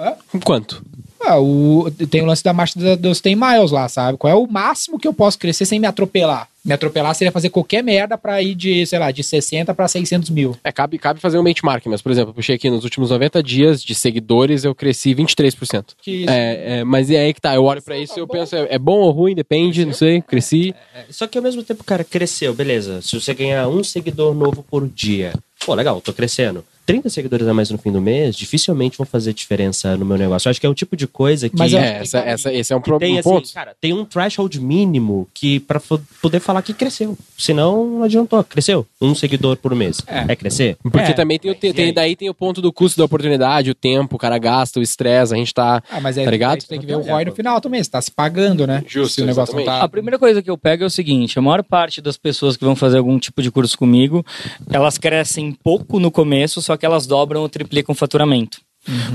[0.00, 0.14] Hã?
[0.44, 0.82] Quanto?
[1.22, 4.16] Ah, o, tem o lance da marcha da- dos 100 miles lá, sabe?
[4.16, 6.48] Qual é o máximo que eu posso crescer sem me atropelar?
[6.64, 10.30] Me atropelar seria fazer qualquer merda pra ir de, sei lá, de 60 pra 600
[10.30, 10.56] mil.
[10.64, 13.42] É, cabe, cabe fazer um benchmark, mas, por exemplo, eu puxei aqui nos últimos 90
[13.42, 15.84] dias de seguidores, eu cresci 23%.
[16.02, 18.56] Que É, é, mas é aí que tá, eu olho pra isso e eu penso,
[18.56, 20.74] é, é bom ou ruim, depende, não sei, cresci.
[21.10, 23.02] Só que ao mesmo tempo, cara, cresceu, beleza.
[23.02, 25.32] Se você ganhar um seguidor novo por dia,
[25.64, 26.64] pô, legal, tô crescendo.
[26.86, 30.48] 30 seguidores a mais no fim do mês, dificilmente vão fazer diferença no meu negócio.
[30.48, 31.56] Eu acho que é um tipo de coisa que.
[31.56, 33.52] Mas É, essa, essa, esse é um, que pro, tem, um assim, ponto.
[33.52, 35.80] cara, tem um threshold mínimo que para
[36.20, 37.16] poder falar que cresceu.
[37.38, 38.42] Senão, não adiantou.
[38.44, 38.86] Cresceu.
[39.00, 40.00] Um seguidor por mês.
[40.06, 40.76] É, crescer?
[40.82, 41.12] Porque É.
[41.12, 41.92] também tem, o, tem, tem- aí?
[41.92, 45.32] daí tem o ponto do custo da oportunidade, o tempo, o cara gasta, o estresse,
[45.32, 45.82] a gente tá.
[45.90, 46.64] Ah, mas aí, Tá ligado?
[46.64, 47.82] tem que ver o ROI no final também.
[47.82, 48.82] Você tá se pagando, né?
[48.86, 49.80] Justo, Se o negócio não tá.
[49.82, 52.64] A primeira coisa que eu pego é o seguinte: a maior parte das pessoas que
[52.64, 54.24] vão fazer algum tipo de curso comigo,
[54.70, 58.60] elas crescem pouco no começo, só que elas dobram ou triplicam o faturamento.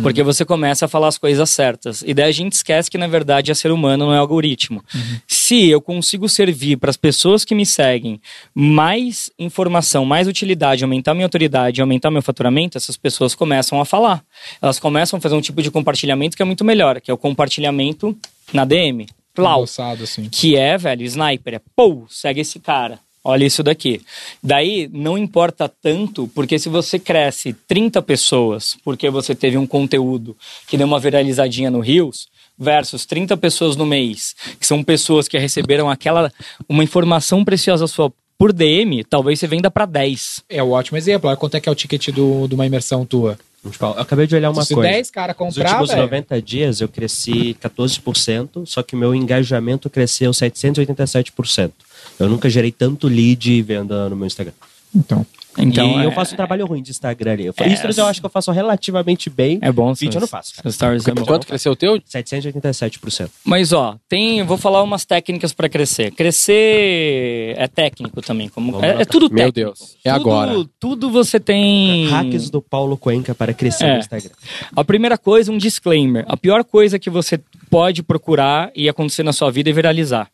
[0.03, 2.03] Porque você começa a falar as coisas certas.
[2.05, 4.83] E daí a gente esquece que, na verdade, é ser humano, não é algoritmo.
[5.27, 8.21] Se eu consigo servir para as pessoas que me seguem
[8.53, 14.23] mais informação, mais utilidade, aumentar minha autoridade, aumentar meu faturamento, essas pessoas começam a falar.
[14.61, 17.17] Elas começam a fazer um tipo de compartilhamento que é muito melhor, que é o
[17.17, 18.15] compartilhamento
[18.53, 19.07] na DM.
[19.33, 20.29] Plau Endossado, assim.
[20.29, 21.55] que é, velho, sniper.
[21.55, 22.99] É, pô, segue esse cara.
[23.27, 24.03] Olha isso daqui.
[24.41, 30.37] Daí, não importa tanto, porque se você cresce 30 pessoas, porque você teve um conteúdo
[30.67, 35.39] que deu uma viralizadinha no Rios, versus 30 pessoas no mês, que são pessoas que
[35.39, 36.31] receberam aquela,
[36.69, 40.43] uma informação preciosa sua por DM, talvez você venda para 10.
[40.47, 41.27] É um ótimo exemplo.
[41.27, 43.39] Olha quanto é que é o ticket do, de uma imersão tua.
[43.71, 44.91] Tipo, eu acabei de olhar uma Se coisa.
[44.91, 49.89] 10 caras Nos comprar, últimos velho, 90 dias eu cresci 14%, só que meu engajamento
[49.89, 51.71] cresceu 787%.
[52.19, 54.53] Eu nunca gerei tanto lead e venda no meu Instagram.
[54.93, 55.25] Então,
[55.57, 57.45] Então, e é, eu faço um trabalho ruim de Instagram ali.
[57.45, 59.59] Eu, É, Stories eu acho que eu faço relativamente bem.
[59.61, 59.93] é bom.
[59.93, 60.71] Vídeo eu não faço, cara.
[60.71, 61.25] Stories é bom.
[61.25, 61.99] Quanto cresceu o teu?
[61.99, 63.29] 787%.
[63.43, 66.11] Mas ó, tem, eu vou falar umas técnicas pra crescer.
[66.11, 69.53] Crescer é técnico também, como é, é tudo Meu técnico.
[69.77, 70.65] Deus, é Tudo- agora.
[70.79, 73.93] Tudo você tem Hacks do Paulo Cuenca para crescer É.
[73.93, 74.31] no Instagram.
[74.75, 76.25] A primeira coisa, um disclaimer.
[76.27, 80.29] A pior coisa que você pode procurar e acontecer na sua vida é viralizar.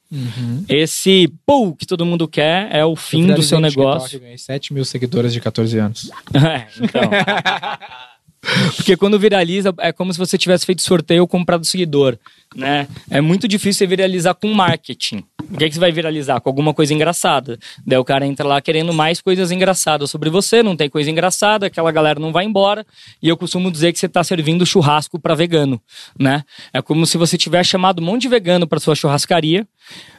[0.68, 4.18] Esse pô que todo mundo quer é o fim do seu negócio.
[4.18, 6.12] Eu ganhei 7 mil seguidores de 14 anos.
[6.34, 7.02] É, então.
[8.76, 12.18] Porque quando viraliza, é como se você tivesse feito sorteio ou comprado seguidor,
[12.56, 12.88] né?
[13.10, 15.24] É muito difícil você viralizar com marketing.
[15.52, 16.40] O que, é que você vai viralizar?
[16.42, 17.60] Com alguma coisa engraçada.
[17.86, 21.68] Daí o cara entra lá querendo mais coisas engraçadas sobre você, não tem coisa engraçada,
[21.68, 22.86] aquela galera não vai embora.
[23.22, 25.80] E eu costumo dizer que você está servindo churrasco para vegano,
[26.18, 26.44] né?
[26.74, 29.68] É como se você tivesse chamado um monte de vegano para sua churrascaria,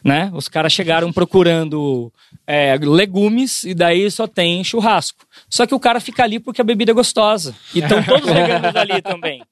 [0.05, 0.31] né?
[0.33, 2.13] Os caras chegaram procurando
[2.47, 5.25] é, legumes e daí só tem churrasco.
[5.49, 7.55] Só que o cara fica ali porque a bebida é gostosa.
[7.75, 9.43] E estão todos veganos ali também.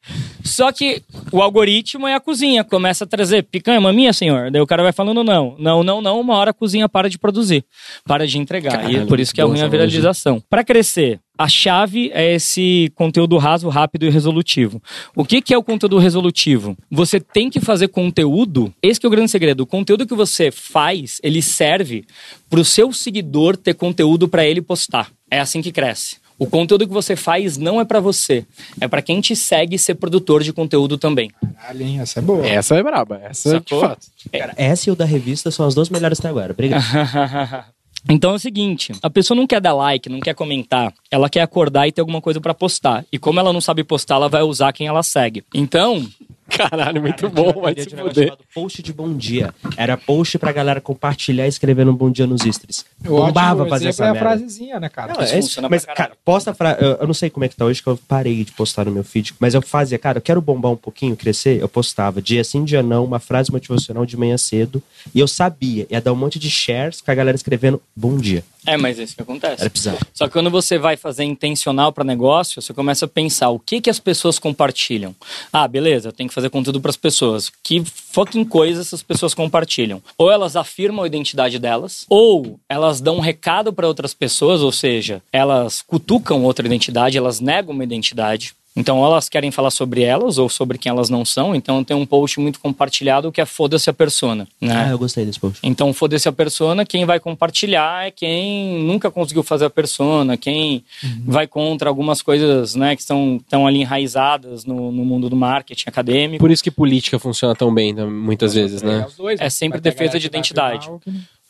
[0.44, 2.64] Só que o algoritmo é a cozinha.
[2.64, 4.50] Começa a trazer picanha, maminha, senhor.
[4.50, 5.56] Daí o cara vai falando não.
[5.58, 6.20] Não, não, não.
[6.20, 7.64] Uma hora a cozinha para de produzir.
[8.04, 8.90] Para de entregar.
[8.90, 10.42] e é por isso que é ruim a viralização.
[10.48, 14.82] Para crescer, a chave é esse conteúdo raso, rápido e resolutivo.
[15.16, 16.76] O que, que é o conteúdo resolutivo?
[16.90, 18.70] Você tem que fazer conteúdo.
[18.82, 19.62] Esse é o grande segredo.
[19.62, 22.04] O conteúdo que você faz, ele serve
[22.50, 25.10] para o seu seguidor ter conteúdo para ele postar.
[25.30, 26.19] É assim que cresce.
[26.40, 28.46] O conteúdo que você faz não é para você,
[28.80, 31.30] é para quem te segue ser produtor de conteúdo também.
[31.54, 32.00] Caralho, hein?
[32.00, 32.46] Essa é boa.
[32.46, 33.20] Essa é braba.
[33.22, 33.80] Essa Sacou?
[33.82, 34.06] de fato.
[34.32, 36.52] Cara, essa e o da revista são as duas melhores até agora.
[36.52, 36.82] Obrigado.
[38.08, 41.42] Então é o seguinte, a pessoa não quer dar like, não quer comentar, ela quer
[41.42, 43.04] acordar e ter alguma coisa pra postar.
[43.12, 45.44] E como ela não sabe postar, ela vai usar quem ela segue.
[45.54, 46.08] Então,
[46.50, 48.32] Caralho, muito bom, vai Queria se um fuder.
[48.54, 49.54] post de bom dia.
[49.76, 52.84] Era post pra galera compartilhar e escrever um bom dia nos stories.
[53.04, 55.14] O ótimo Bombava fazer essa é a frasezinha, né, cara?
[55.14, 56.76] Não, Isso é funciona mas, pra cara, posta fra...
[56.80, 58.92] eu, eu não sei como é que tá hoje, que eu parei de postar no
[58.92, 59.34] meu feed.
[59.38, 61.60] Mas eu fazia, cara, eu quero bombar um pouquinho, crescer.
[61.60, 64.82] Eu postava dia sim, dia não, uma frase motivacional de manhã cedo.
[65.14, 68.44] E eu sabia, ia dar um monte de shares com a galera escrevendo bom dia.
[68.66, 69.62] É, mas é isso que acontece.
[69.62, 69.98] Era bizarro.
[70.12, 73.80] Só que quando você vai fazer intencional para negócio, você começa a pensar o que
[73.80, 75.14] que as pessoas compartilham.
[75.52, 77.50] Ah, beleza, eu tenho que fazer conteúdo para as pessoas.
[77.62, 80.02] Que fucking coisa essas pessoas compartilham?
[80.18, 84.72] Ou elas afirmam a identidade delas, ou elas dão um recado para outras pessoas, ou
[84.72, 88.54] seja, elas cutucam outra identidade, elas negam uma identidade.
[88.76, 91.54] Então, ou elas querem falar sobre elas ou sobre quem elas não são.
[91.54, 94.86] Então, tem um post muito compartilhado que é foda-se a persona, né?
[94.86, 95.58] Ah, eu gostei desse post.
[95.62, 100.84] Então, foda-se a persona, quem vai compartilhar é quem nunca conseguiu fazer a persona, quem
[101.24, 105.88] vai contra algumas coisas né, que estão, estão ali enraizadas no, no mundo do marketing
[105.88, 106.40] acadêmico.
[106.40, 109.04] Por isso que política funciona tão bem, né, muitas vezes, né?
[109.06, 109.50] os dois, É né?
[109.50, 110.88] sempre defesa de identidade.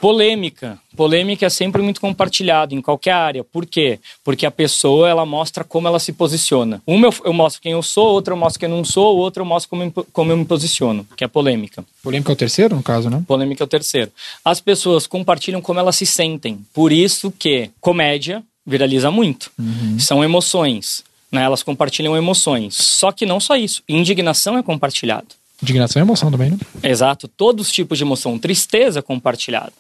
[0.01, 0.79] Polêmica.
[0.97, 3.45] Polêmica é sempre muito compartilhado em qualquer área.
[3.45, 4.01] Por quê?
[4.25, 6.83] Porque a pessoa ela mostra como ela se posiciona.
[6.87, 9.43] Uma eu, eu mostro quem eu sou, outra eu mostro quem eu não sou, outra
[9.43, 11.85] eu mostro como, como eu me posiciono, que é polêmica.
[12.03, 13.23] Polêmica é o terceiro, no caso, né?
[13.27, 14.11] Polêmica é o terceiro.
[14.43, 16.59] As pessoas compartilham como elas se sentem.
[16.73, 19.51] Por isso que comédia viraliza muito.
[19.99, 21.05] São emoções.
[21.31, 21.43] Né?
[21.43, 22.75] Elas compartilham emoções.
[22.75, 23.83] Só que não só isso.
[23.89, 25.40] Indignação é compartilhado.
[25.63, 26.59] Indignação e emoção também, né?
[26.83, 27.29] Exato.
[27.29, 28.39] Todos os tipos de emoção.
[28.39, 29.73] Tristeza é compartilhado.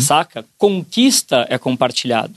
[0.00, 0.44] Saca?
[0.58, 2.34] Conquista é compartilhado.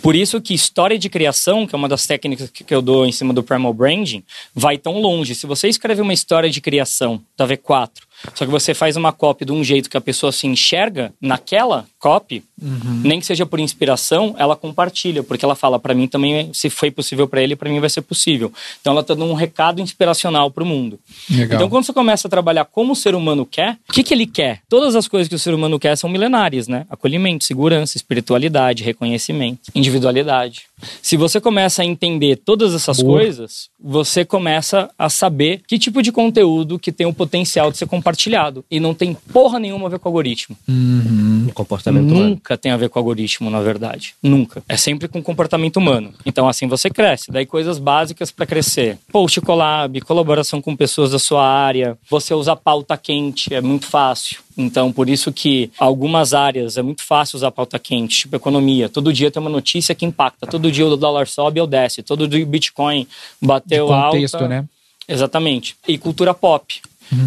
[0.00, 3.04] Por isso que história de criação, que é uma das técnicas que que eu dou
[3.06, 4.22] em cima do Primal Branding,
[4.54, 5.34] vai tão longe.
[5.34, 7.90] Se você escreve uma história de criação da V4,
[8.34, 11.86] só que você faz uma copy de um jeito que a pessoa se enxerga naquela
[11.98, 12.44] copy,
[13.02, 16.90] nem que seja por inspiração, ela compartilha, porque ela fala para mim também, se foi
[16.90, 18.52] possível para ele, para mim vai ser possível.
[18.80, 20.98] Então ela tá dando um recado inspiracional para o mundo.
[21.28, 21.56] Legal.
[21.56, 24.26] Então, quando você começa a trabalhar como o ser humano quer, o que, que ele
[24.26, 24.60] quer?
[24.68, 26.86] Todas as coisas que o ser humano quer são milenares, né?
[26.88, 30.62] Acolhimento, segurança, espiritualidade, reconhecimento, individualidade.
[31.00, 33.18] Se você começa a entender todas essas Boa.
[33.18, 37.86] coisas, você começa a saber que tipo de conteúdo que tem o potencial de ser
[37.86, 38.64] compartilhado.
[38.70, 40.56] E não tem porra nenhuma a ver com o algoritmo.
[41.48, 42.30] O comportamento humano.
[42.30, 44.14] Nunca tem a ver com o algoritmo, na verdade.
[44.22, 44.62] Nunca.
[44.68, 46.12] É sempre com comportamento humano.
[46.24, 47.30] Então, assim você cresce.
[47.30, 52.56] Daí, coisas básicas para crescer: post collab, colaboração com pessoas da sua área, você usar
[52.56, 54.45] pauta quente, é muito fácil.
[54.56, 58.88] Então, por isso que algumas áreas é muito fácil usar pauta quente, tipo economia.
[58.88, 60.46] Todo dia tem uma notícia que impacta.
[60.46, 62.02] Todo dia o dólar sobe ou desce.
[62.02, 63.06] Todo dia o Bitcoin
[63.40, 64.48] De bateu contexto, alta.
[64.48, 64.64] né?
[65.06, 65.76] Exatamente.
[65.86, 66.80] E cultura pop.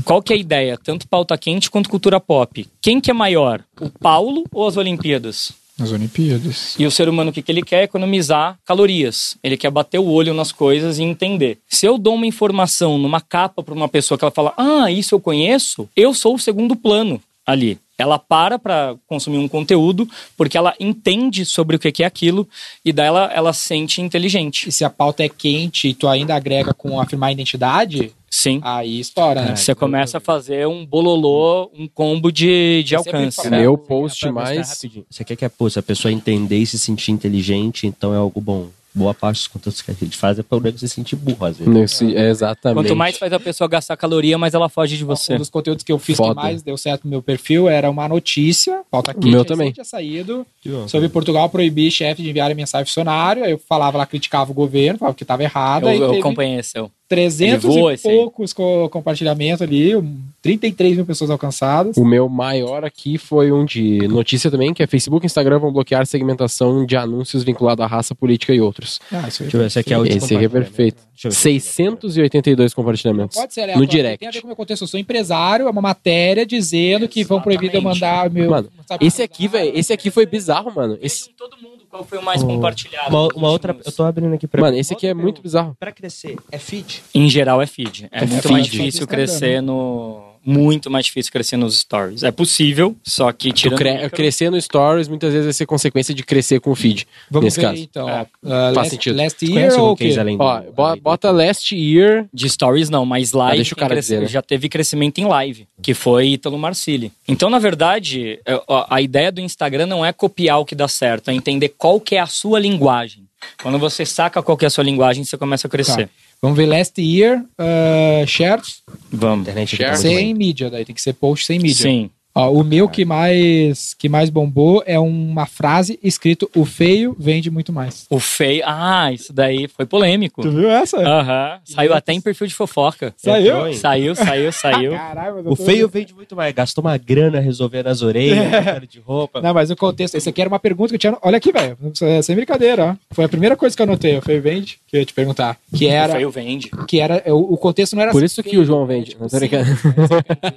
[0.04, 0.78] Qual que é a ideia?
[0.78, 2.68] Tanto pauta quente quanto cultura pop.
[2.82, 3.62] Quem que é maior?
[3.80, 5.54] O Paulo ou as Olimpíadas?
[5.80, 6.76] Nas Olimpíadas.
[6.78, 7.84] E o ser humano, o que, que ele quer?
[7.84, 9.38] Economizar calorias.
[9.44, 11.58] Ele quer bater o olho nas coisas e entender.
[11.68, 15.16] Se eu dou uma informação numa capa para uma pessoa que ela fala, ah, isso
[15.16, 17.80] eu conheço, eu sou o segundo plano ali.
[17.98, 22.48] Ela para para consumir um conteúdo porque ela entende sobre o que que é aquilo
[22.84, 24.70] e daí ela, ela se sente inteligente.
[24.70, 28.60] E se a pauta é quente e tu ainda agrega com afirmar a identidade, Sim.
[28.64, 29.56] aí estoura, né?
[29.56, 33.38] Você começa a fazer um bololô, um combo de, de Eu alcance.
[33.38, 33.60] falo- né?
[33.62, 34.82] Meu Pra post gostar mais.
[35.10, 38.18] Você quer que a, pô, se a pessoa entender e se sentir inteligente, então é
[38.18, 38.68] algo bom.
[38.92, 41.46] Boa parte dos conteúdos que a gente faz é para o nego se sentir burro,
[41.46, 41.72] às vezes.
[41.72, 42.76] Nesse, é, exatamente.
[42.88, 45.36] Quanto mais faz a pessoa gastar caloria, mais ela foge de você.
[45.36, 46.30] Um dos conteúdos que eu fiz Foda.
[46.34, 49.72] que mais deu certo no meu perfil era uma notícia, pauta quente, meu também.
[49.72, 50.46] tinha saído,
[50.88, 53.44] sobre Portugal proibir chefe de enviar mensagem ao funcionário.
[53.44, 55.84] Aí eu falava lá, criticava o governo, falava que estava errado.
[55.84, 56.92] Eu, aí eu teve acompanhei esse seu.
[57.10, 61.98] 300 Ele voa, e poucos co compartilhamentos ali, um, 33 mil pessoas alcançadas.
[61.98, 65.74] O meu maior aqui foi um de notícia também, que é Facebook e Instagram vão
[65.74, 69.02] bloquear segmentação de anúncios vinculado à raça, política e outros.
[69.12, 71.02] Ah, isso aí Deixa eu ver, esse aqui é o último Esse aqui é perfeito.
[71.14, 71.38] Deixa eu ver.
[71.38, 73.38] 682 compartilhamentos.
[73.38, 73.90] Pode ser No aleatório.
[73.90, 74.20] direct.
[74.20, 74.84] Tem a ver com o meu contexto.
[74.84, 78.52] Eu sou empresário, é uma matéria dizendo que vão proibir de eu mandar meu.
[78.52, 78.70] Mano,
[79.02, 80.98] esse aqui, velho, esse aqui foi bizarro, mano.
[81.02, 82.48] Esse, todo mundo qual foi o mais Oh.
[82.48, 83.10] compartilhado.
[83.16, 83.76] Uma, uma outra.
[83.86, 84.62] Eu tô abrindo aqui pra.
[84.62, 85.76] mano, esse aqui é muito bizarro.
[85.80, 87.02] Pra crescer, é feed?
[87.14, 88.08] Em geral é feed.
[88.12, 88.52] É, É muito feed.
[88.52, 90.29] mais difícil Instagram, crescer no.
[90.46, 92.24] Muito mais difícil crescer nos stories.
[92.24, 93.78] É possível, só que tirando.
[93.78, 97.06] cre- micro- crescer no Stories muitas vezes vai ser consequência de crescer com o feed.
[97.30, 97.82] Vamos nesse ver caso.
[97.82, 98.10] então.
[98.10, 99.16] É, Uh, faz last, sentido.
[99.18, 100.06] Last year ou algum o quê?
[100.06, 100.60] case além do- Ó,
[100.96, 102.26] do- bota last year.
[102.34, 104.28] De stories não, mas live deixa o cara cresce- dizer, né?
[104.28, 107.12] já teve crescimento em live, que foi Italo Marcili.
[107.28, 111.30] Então, na verdade, é, a ideia do Instagram não é copiar o que dá certo,
[111.30, 113.24] é entender qual que é a sua linguagem.
[113.62, 116.08] Quando você saca qual que é a sua linguagem, você começa a crescer.
[116.08, 116.14] Tá.
[116.42, 119.42] Vamos ver last year, uh, shares, Vamos.
[119.42, 119.92] Internet Share.
[119.92, 121.76] tá sem mídia, daí tem que ser post sem mídia.
[121.84, 122.10] Sim.
[122.36, 127.50] Ó, o meu que mais, que mais bombou é uma frase escrito o feio vende
[127.50, 128.06] muito mais.
[128.10, 128.64] O feio.
[128.66, 130.42] Ah, isso daí foi polêmico.
[130.44, 130.98] viu essa?
[131.00, 131.60] Aham.
[131.66, 133.14] Saiu até em perfil de fofoca.
[133.18, 133.74] Saiu?
[133.74, 134.92] Saiu, saiu, saiu.
[134.98, 136.54] Caralho, O tô- feio vende muito mais.
[136.54, 139.42] Gastou uma grana resolvendo as orelhas, trocando de roupa.
[139.42, 141.18] Não, mas o contexto, esse aqui era uma pergunta que eu tinha.
[141.22, 141.78] Olha aqui, velho.
[142.04, 142.96] é Sem brincadeira, ó.
[143.16, 145.58] Foi a primeira coisa que eu anotei, o feio vende, que eu ia te perguntar.
[145.76, 146.14] Que O era.
[146.14, 146.70] feio vende.
[146.88, 148.94] Que era o, o contexto não era Por assim, isso que o João né?
[148.96, 149.10] vende.
[149.12, 149.72] Tipo, Não tô sim, brincando.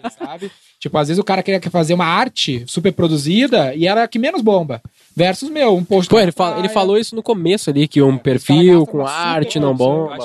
[0.04, 0.50] é sabe?
[0.78, 4.18] Tipo, às vezes o cara queria fazer uma arte super produzida e era a que
[4.18, 4.80] menos bomba.
[5.14, 6.08] Versus, meu, um post.
[6.08, 6.72] Pô, ele, fala- ele praia.
[6.72, 10.16] falou isso no começo ali, que um cara perfil com arte não bomba.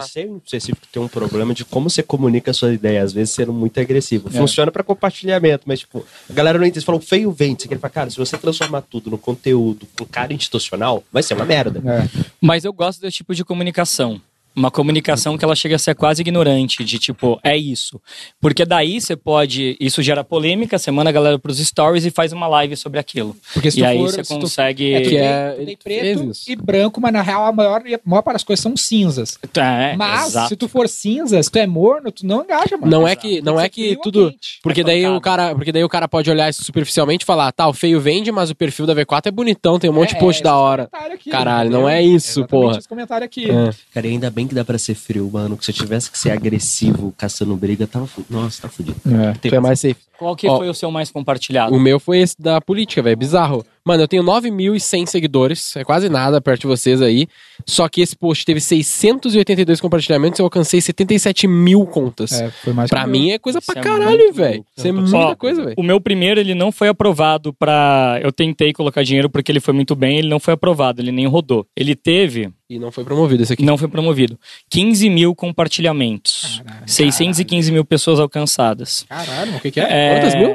[0.00, 3.34] Você, em específico, tem um problema de como você comunica a sua ideia, às vezes
[3.34, 4.30] sendo muito agressivo.
[4.30, 6.84] Funciona pra compartilhamento, mas, tipo, a galera não entende.
[6.84, 7.62] Falou feio vende.
[7.62, 11.34] Você quer falar, cara, se você transformar tudo no conteúdo com cara institucional, vai ser
[11.34, 11.82] uma merda.
[11.84, 12.08] É.
[12.40, 14.20] Mas eu gosto desse tipo de comunicação.
[14.56, 18.00] Uma comunicação que ela chega a ser quase ignorante, de tipo, é isso.
[18.40, 19.76] Porque daí você pode.
[19.78, 23.36] Isso gera polêmica, você manda a galera pros stories e faz uma live sobre aquilo.
[23.52, 24.94] Porque se e tu aí for- você se tu- consegue.
[24.94, 26.50] É, tu Que tem, é- tu tem preto isso.
[26.50, 29.38] e branco, mas na real a maior, a maior parte das coisas são cinzas.
[29.56, 30.48] É, mas exato.
[30.48, 32.90] se tu for cinza, se tu é morno, tu não engaja, mano.
[32.90, 34.34] Não é que, não é que tudo.
[34.62, 37.52] Porque É daí, o cara, porque daí o cara pode olhar isso superficialmente e falar,
[37.52, 40.16] tá, o feio vende, mas o perfil da V4 é bonitão, tem um monte de
[40.16, 40.88] É, post é, da esses hora.
[41.12, 42.78] aqui, Caralho, não é isso, porra.
[42.78, 43.50] esse comentário aqui.
[43.50, 43.70] É.
[43.92, 45.56] Cara, ainda bem que dá pra ser frio, mano.
[45.56, 48.34] Que se eu tivesse que ser agressivo, caçando briga, tava fudido.
[48.34, 48.96] Nossa, tá fudido.
[49.40, 49.96] Tu é mais safe.
[50.18, 51.74] Qual que Ó, foi o seu mais compartilhado?
[51.74, 53.16] O meu foi esse da política, velho.
[53.16, 53.64] Bizarro.
[53.86, 55.76] Mano, eu tenho 9.100 seguidores.
[55.76, 57.28] É quase nada perto de vocês aí.
[57.64, 62.32] Só que esse post teve 682 compartilhamentos e eu alcancei 77 mil contas.
[62.32, 63.34] É, foi mais Pra mim meu.
[63.36, 64.64] é coisa Isso pra é caralho, velho.
[64.76, 65.74] Isso é Ó, muita coisa, velho.
[65.78, 68.18] O meu primeiro, ele não foi aprovado pra.
[68.22, 71.26] Eu tentei colocar dinheiro porque ele foi muito bem, ele não foi aprovado, ele nem
[71.28, 71.64] rodou.
[71.76, 73.64] Ele teve, E não foi promovido esse aqui.
[73.64, 74.36] não foi promovido,
[74.68, 76.60] 15 mil compartilhamentos.
[76.86, 79.04] 615 mil pessoas alcançadas.
[79.08, 79.86] Caralho, o que, que é?
[79.88, 80.54] É, Quantas mil?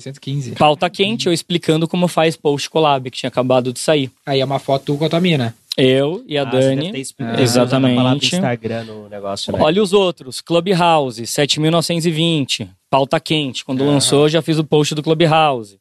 [0.00, 0.52] 615.
[0.52, 4.10] Pauta quente, eu explicando como faz post collab, que tinha acabado de sair.
[4.26, 5.54] Aí é uma foto tu com a tua mina.
[5.76, 7.00] Eu e a Ah, você deve ter Dani.
[7.00, 8.26] explicado Exatamente.
[8.36, 9.58] Instagram no negócio, né?
[9.60, 10.40] Olha os outros.
[10.40, 12.68] Clubhouse, 7.920.
[12.88, 13.64] Pauta quente.
[13.64, 15.78] Quando lançou, já fiz o post do Clubhouse.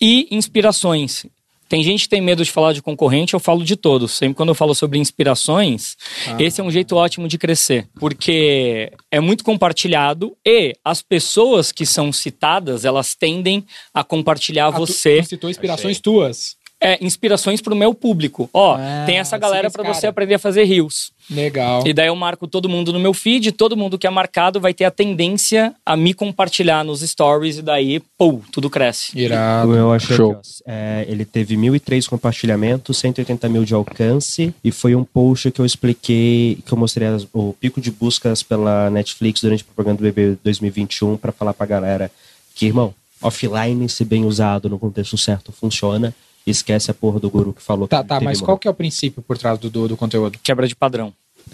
[0.00, 1.26] E inspirações.
[1.72, 4.12] Tem gente que tem medo de falar de concorrente, eu falo de todos.
[4.12, 5.96] Sempre quando eu falo sobre inspirações,
[6.38, 7.88] esse é um jeito ótimo de crescer.
[7.98, 14.72] Porque é muito compartilhado e as pessoas que são citadas, elas tendem a compartilhar Ah,
[14.72, 15.22] tu- você.
[15.22, 16.56] Tu citou inspirações tuas.
[16.84, 18.50] É, inspirações pro meu público.
[18.52, 21.12] Ó, Ah, tem essa sim, galera para você aprender a fazer rios.
[21.30, 21.86] Legal.
[21.86, 24.74] E daí eu marco todo mundo no meu feed, todo mundo que é marcado vai
[24.74, 29.14] ter a tendência a me compartilhar nos stories e daí, pô, tudo cresce.
[29.16, 29.68] O Irado.
[29.70, 30.32] meu achei Show.
[30.36, 30.40] ó.
[30.66, 35.64] É, ele teve 1.003 compartilhamentos, 180 mil de alcance e foi um post que eu
[35.66, 40.02] expliquei, que eu mostrei as- o pico de buscas pela Netflix durante a propaganda do
[40.12, 42.10] BB 2021 para falar pra galera
[42.56, 42.92] que, irmão,
[43.22, 46.12] offline, se bem usado no contexto certo, funciona.
[46.46, 48.46] Esquece a porra do guru que falou Tá, que tá, mas moral.
[48.46, 50.38] qual que é o princípio por trás do, do, do conteúdo?
[50.42, 51.12] Quebra de padrão.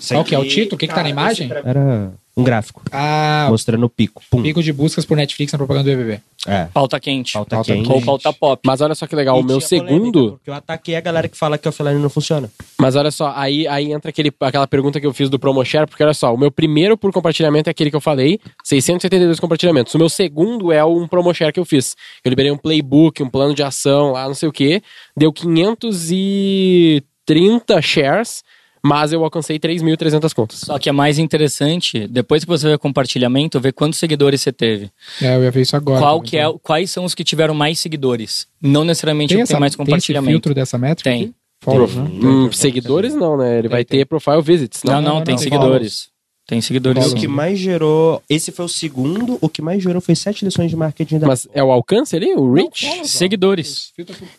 [0.09, 0.77] Qual que é o título?
[0.77, 1.51] O que que tá na imagem?
[1.65, 4.23] Era um gráfico, Ah, mostrando o pico.
[4.31, 4.41] Pum.
[4.43, 6.21] pico de buscas por Netflix na propaganda do BBB.
[6.47, 6.67] É.
[6.67, 7.33] Pauta quente.
[7.33, 7.91] Pauta Pauta quente.
[7.91, 8.63] Ou pauta pop.
[8.65, 10.35] Mas olha só que legal, E o meu segundo.
[10.35, 12.49] Porque eu ataquei a galera que fala que offline não funciona.
[12.81, 16.05] Mas olha só, aí, aí entra aquele, aquela pergunta que eu fiz do PromoShare, porque
[16.05, 19.93] olha só, o meu primeiro por compartilhamento é aquele que eu falei, 672 compartilhamentos.
[19.95, 21.97] O meu segundo é um PromoShare que eu fiz.
[22.25, 24.81] Eu liberei um playbook, um plano de ação lá, não sei o que,
[25.17, 28.45] deu 530 shares,
[28.83, 30.61] mas eu alcancei 3.300 contas.
[30.61, 34.53] Só que é mais interessante, depois que você vê o compartilhamento, ver quantos seguidores você
[34.53, 34.91] teve.
[35.23, 36.01] É, eu ia ver isso agora.
[36.01, 36.61] Qual também, que é, então.
[36.63, 38.47] quais são os que tiveram mais seguidores.
[38.61, 40.31] Não necessariamente Tem, o que tem essa, mais tem esse compartilhamento.
[40.33, 41.11] filtro dessa métrica?
[41.11, 41.23] Tem.
[41.25, 41.35] aqui?
[41.61, 42.09] Follows, né?
[42.23, 43.55] Hum, seguidores não, né?
[43.55, 43.99] Ele Tem, vai tem.
[44.01, 44.83] ter profile visits.
[44.85, 46.09] Não, Não, não, não, tem não, seguidores.
[46.47, 47.13] Tem seguidores.
[47.13, 48.23] O que mais gerou.
[48.27, 51.47] Esse foi o segundo, o que mais gerou foi sete lições de marketing da Mas
[51.53, 52.33] é o alcance ali?
[52.33, 52.87] O reach?
[53.07, 53.93] Seguidores.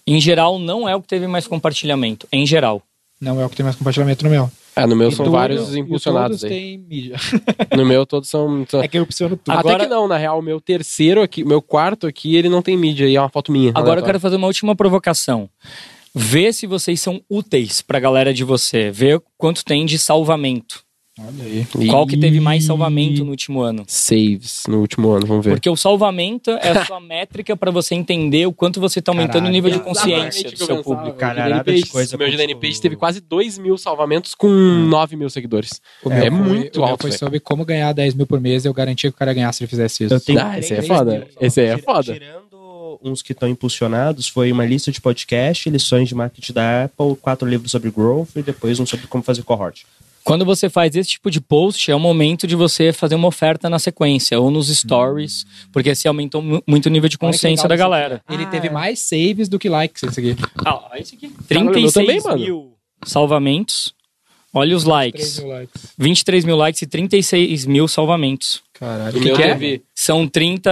[0.08, 2.28] Em geral, não é o que teve mais compartilhamento.
[2.34, 2.82] Em geral.
[3.22, 4.50] Não é o que tem mais compartilhamento no meu.
[4.76, 6.60] Ah, no meu E são tudo- vários impulsionados todos aí.
[6.62, 7.18] têm mídia.
[7.76, 8.66] No meu todos são...
[8.70, 9.52] são- É que eu opciono tudo.
[9.54, 12.62] Até Agora- que não, na real, o meu terceiro aqui, meu quarto aqui, ele não
[12.62, 13.72] tem mídia e é uma foto minha.
[13.76, 15.50] Agora eu quero fazer uma última provocação.
[16.16, 18.90] Vê se vocês são úteis pra galera de você.
[18.90, 20.82] Vê quanto tem de salvamento.
[21.28, 21.68] Olha aí.
[21.90, 23.84] Qual que teve mais salvamento no último ano?
[23.88, 25.52] Saves no último ano, vamos ver.
[25.52, 29.34] Porque o salvamento é a sua métrica pra você entender o quanto você tá aumentando
[29.34, 29.50] Caralho.
[29.50, 31.18] o nível de consciência o do eu seu público.
[31.18, 31.56] Cara, velho.
[31.56, 32.60] nada Gidane de coisa Page, meu aconteceu.
[32.60, 35.82] Page teve quase 2 mil salvamentos com 9 mil seguidores.
[36.04, 37.20] O É foi- muito o meu alto, Foi velho.
[37.20, 39.64] sobre como ganhar 10 mil por mês e eu garantia que o cara ganhasse se
[39.64, 40.14] ele fizesse isso.
[40.14, 41.28] Eu tenho Ah, esse aí é foda.
[41.42, 42.14] Esse aí é foda.
[42.14, 47.16] Tirando uns que estão impulsionados, foi uma lista de podcast, lições de marketing da Apple,
[47.22, 49.84] quatro livros sobre growth e depois um sobre como fazer cohort.
[50.30, 53.68] Quando você faz esse tipo de post, é o momento de você fazer uma oferta
[53.68, 57.76] na sequência ou nos stories, porque assim aumentou mu- muito o nível de consciência da
[57.76, 58.22] galera.
[58.30, 60.36] Ele teve mais saves do que likes esse aqui.
[60.64, 61.28] Ah, olha esse aqui.
[61.30, 62.38] Meu 36 também, mano.
[62.38, 62.74] mil
[63.04, 63.92] salvamentos.
[64.54, 65.40] Olha os 3 likes.
[65.40, 65.94] mil likes.
[65.98, 68.62] 23 mil likes e 36 mil salvamentos.
[68.80, 69.18] Caralho.
[69.18, 69.54] O meu que, que é?
[69.54, 69.82] teve...
[69.94, 70.72] São 30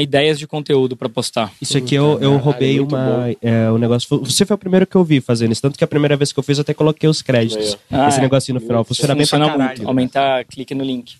[0.00, 1.52] ideias de conteúdo pra postar.
[1.62, 3.28] Isso aqui eu, eu roubei uma.
[3.40, 4.18] É, um negócio.
[4.18, 5.62] Você foi o primeiro que eu vi fazendo isso.
[5.62, 7.78] Tanto que a primeira vez que eu fiz, eu até coloquei os créditos.
[7.88, 8.22] Ah, Esse é.
[8.22, 8.82] negocinho no final.
[8.82, 9.76] Funciona, bem pra Funciona caralho.
[9.78, 9.88] muito.
[9.88, 11.14] Aumentar, clique no link.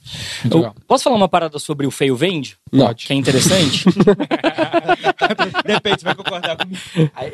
[0.51, 2.57] Eu- posso falar uma parada sobre o feio vende?
[2.72, 2.93] Não.
[2.93, 3.85] Que é interessante?
[5.64, 6.80] Depende, você vai concordar comigo.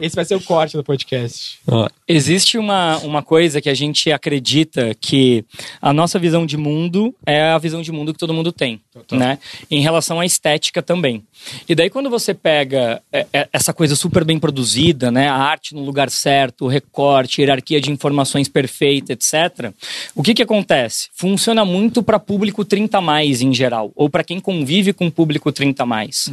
[0.00, 1.58] Esse vai ser o corte do podcast.
[2.06, 5.44] Existe uma, uma coisa que a gente acredita que
[5.80, 8.80] a nossa visão de mundo é a visão de mundo que todo mundo tem,
[9.12, 9.38] né?
[9.70, 11.22] Em relação à estética também.
[11.68, 15.28] E daí quando você pega é, é, essa coisa super bem produzida, né?
[15.28, 19.72] A arte no lugar certo, o recorte, hierarquia de informações perfeita, etc.
[20.14, 21.08] O que que acontece?
[21.12, 25.86] Funciona muito para público 30 mais em geral, ou para quem convive com público 30
[25.86, 26.28] mais.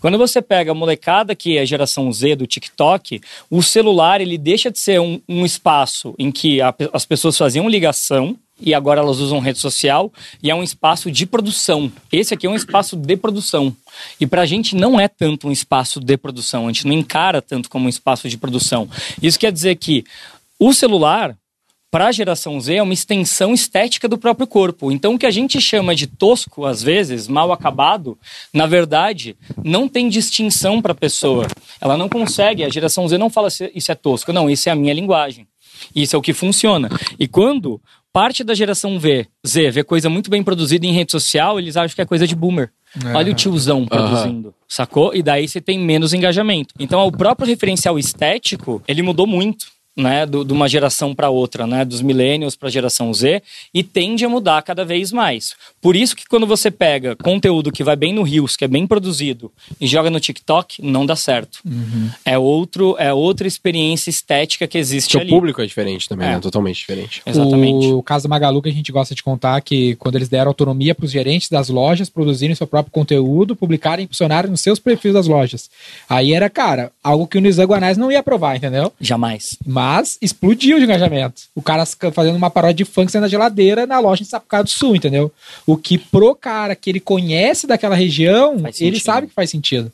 [0.00, 4.36] Quando você pega a molecada que é a geração Z do TikTok, o celular ele
[4.36, 9.00] deixa de ser um, um espaço em que a as pessoas faziam ligação e agora
[9.00, 11.92] elas usam rede social e é um espaço de produção.
[12.10, 13.74] Esse aqui é um espaço de produção.
[14.20, 17.68] E pra gente não é tanto um espaço de produção, a gente não encara tanto
[17.68, 18.88] como um espaço de produção.
[19.20, 20.04] Isso quer dizer que
[20.58, 21.36] o celular
[21.92, 24.90] para a geração Z é uma extensão estética do próprio corpo.
[24.90, 28.18] Então, o que a gente chama de tosco, às vezes, mal acabado,
[28.50, 31.46] na verdade, não tem distinção para a pessoa.
[31.78, 34.74] Ela não consegue, a geração Z não fala isso é tosco, não, isso é a
[34.74, 35.46] minha linguagem.
[35.94, 36.88] Isso é o que funciona.
[37.18, 37.78] E quando
[38.12, 41.94] parte da geração V, Z vê coisa muito bem produzida em rede social, eles acham
[41.94, 42.70] que é coisa de boomer.
[43.14, 45.14] Olha o tiozão produzindo, sacou?
[45.14, 46.74] E daí você tem menos engajamento.
[46.78, 49.71] Então, o próprio referencial estético, ele mudou muito.
[49.94, 53.42] Né, do- de uma geração para outra, né, dos millennials para a geração Z,
[53.74, 55.54] e tende a mudar cada vez mais.
[55.82, 58.86] Por isso que quando você pega conteúdo que vai bem no Reels, que é bem
[58.86, 61.58] produzido, e joga no TikTok, não dá certo.
[62.24, 65.30] É outro, é outra experiência estética que existe Porque o ali.
[65.30, 66.30] público é diferente também, É.
[66.36, 66.40] né?
[66.40, 67.20] Totalmente diferente.
[67.26, 67.88] Exatamente.
[67.88, 70.94] O caso da Magalu que a gente gosta de contar que quando eles deram autonomia
[70.94, 75.12] para os gerentes das lojas produzirem seu próprio conteúdo, publicarem e impulsionarem nos seus perfis
[75.12, 75.68] das lojas.
[76.08, 78.90] Aí era, cara, algo que o Nizam Guanais não ia aprovar, entendeu?
[78.98, 79.58] Jamais.
[79.66, 79.81] Mas
[80.20, 81.42] explodiu de engajamento.
[81.54, 84.70] O cara fazendo uma paródia de funk sendo na geladeira na loja de Sapucaí do
[84.70, 85.32] Sul, entendeu?
[85.66, 89.90] O que pro cara que ele conhece daquela região, ele sabe que faz sentido.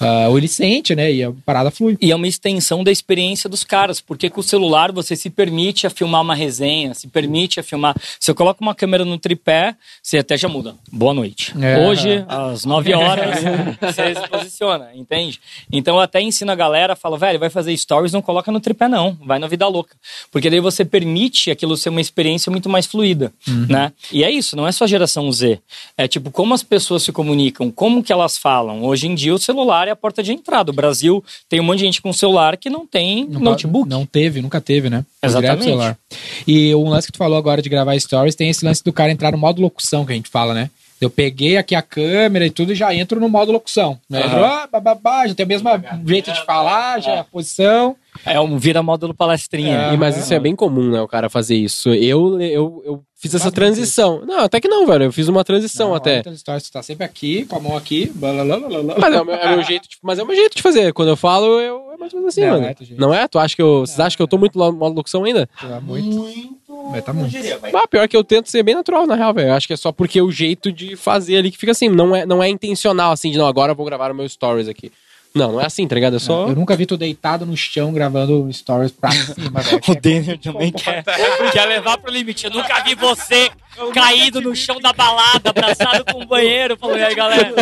[0.00, 1.12] Ah, ou ele sente, né?
[1.12, 1.96] E a parada flui.
[2.00, 5.86] E é uma extensão da experiência dos caras, porque com o celular você se permite
[5.86, 7.94] a filmar uma resenha, se permite a filmar.
[8.18, 10.74] Se eu coloco uma câmera no tripé, você até já muda.
[10.90, 11.54] Boa noite.
[11.60, 11.86] É.
[11.86, 13.38] Hoje, às 9 horas,
[13.80, 15.40] você se posiciona, entende?
[15.72, 18.88] Então eu até ensino a galera, falo, velho, vai fazer stories, não coloca no tripé,
[18.88, 19.16] não.
[19.24, 19.96] Vai na vida louca.
[20.30, 23.32] Porque daí você permite aquilo ser uma experiência muito mais fluida,
[23.68, 23.92] né?
[24.12, 25.60] E é isso, não é só geração Z.
[25.96, 28.84] É tipo, como as pessoas se comunicam, como que elas falam.
[28.84, 30.70] Hoje em dia o celular é a porta de entrada.
[30.70, 33.88] O Brasil tem um monte de gente com celular que não tem Nunca- notebook.
[33.88, 35.04] Não teve, nunca teve, né?
[35.20, 35.96] Foi Exatamente.
[36.46, 39.10] E um lance que tu falou agora de gravar stories, tem esse lance do cara
[39.10, 40.70] entrar no modo locução que a gente fala, né?
[41.00, 43.98] Eu peguei aqui a câmera e tudo e já entro no modo locução.
[44.08, 44.22] Né?
[44.22, 44.44] Aham.
[44.44, 45.68] Ah, bababá, já tem o mesmo
[46.06, 47.96] jeito de falar, já é a posição.
[48.24, 49.90] É um vira módulo palestrinha.
[49.90, 49.94] É.
[49.94, 51.00] E, mas isso é bem comum, né?
[51.00, 51.88] O cara fazer isso.
[51.90, 54.22] Eu, eu, eu fiz essa transição.
[54.24, 55.04] Não, até que não, velho.
[55.04, 56.22] Eu fiz uma transição Não, até.
[56.36, 58.10] stories, tu tá sempre aqui, com a mão aqui.
[58.14, 58.68] blalalala.
[58.98, 60.62] Mas é o meu, é o meu jeito, de, mas é o meu jeito de
[60.62, 60.92] fazer.
[60.92, 62.66] Quando eu falo, eu, é mais ou menos assim, Não, mano.
[62.66, 62.74] é.
[62.96, 63.26] Não é?
[63.26, 63.80] Tu acha que eu.
[63.80, 65.48] Vocês acham que eu tô muito modo locução ainda?
[65.60, 66.54] Tá muito.
[66.90, 67.34] Vai tá muito.
[67.74, 69.52] Ah, pior que eu tento ser bem natural, na real, velho.
[69.54, 71.88] Acho que é só porque é o jeito de fazer ali que fica assim.
[71.88, 74.68] Não é, não é intencional, assim, de não, agora eu vou gravar o meu stories
[74.68, 74.92] aqui.
[75.34, 76.14] Não, não é assim, tá ligado?
[76.14, 76.46] É só.
[76.46, 79.80] Eu nunca vi tu deitado no chão gravando stories pra cima, velho.
[79.88, 81.02] O Denner também quer,
[81.52, 82.44] quer levar pro limite.
[82.44, 83.50] Eu nunca vi você
[83.92, 86.76] caído no chão da balada, abraçado com o banheiro.
[86.76, 87.52] Falou, e aí, galera?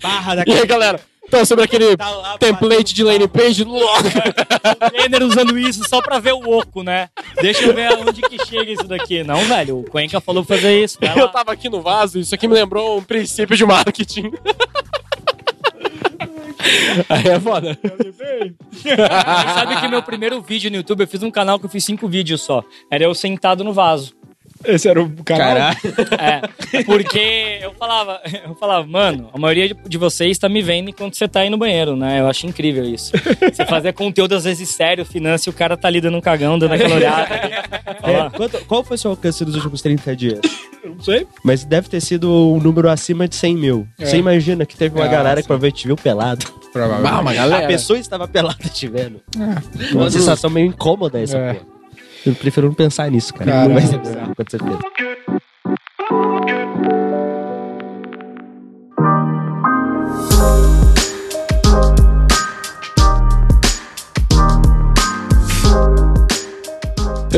[0.00, 1.00] Barra da E aí, galera?
[1.26, 4.04] Então, sobre aquele Tá lá, template de landing page, louco.
[4.06, 7.08] O Denner usando isso só pra ver o oco, né?
[7.42, 9.24] Deixa eu ver aonde que chega isso daqui.
[9.24, 10.96] Não, velho, o Cuenca falou pra fazer isso.
[11.16, 14.30] Eu tava aqui no vaso, isso aqui me lembrou um princípio de marketing.
[17.08, 17.78] Aí é foda.
[19.54, 22.08] Sabe que meu primeiro vídeo no YouTube, eu fiz um canal que eu fiz cinco
[22.08, 22.64] vídeos só.
[22.90, 24.15] Era eu sentado no vaso.
[24.66, 25.46] Esse era o canal.
[25.48, 25.76] Caralho.
[26.72, 31.14] É, porque eu falava, eu falava, mano, a maioria de- vocês tá me vendo enquanto
[31.16, 32.20] você tá aí no banheiro, né?
[32.20, 33.12] Eu acho incrível isso.
[33.52, 36.58] Você fazer conteúdo às vezes sério, finança, e o cara tá ali dando um cagão,
[36.58, 37.26] dando aquela olhada.
[38.06, 40.40] É, quanto- qual foi seu alcance nos últimos 30 dias?
[40.84, 41.26] Não sei.
[41.42, 43.88] Mas deve ter sido um número acima de 100 mil.
[43.98, 44.04] É.
[44.06, 46.46] Você imagina que teve uma Ah, galera que provavelmente te viu pelado.
[46.72, 47.12] Provavelmente.
[47.38, 49.20] Ah, uma A pessoa estava pelada te vendo.
[49.36, 49.92] É.
[49.94, 51.54] Uma sensação meio incômoda essa É.
[51.54, 51.66] porra.
[52.26, 53.50] Eu prefiro não pensar nisso, cara.
[53.50, 53.68] Caralho.
[53.72, 54.58] Não vai ser bizarro quando você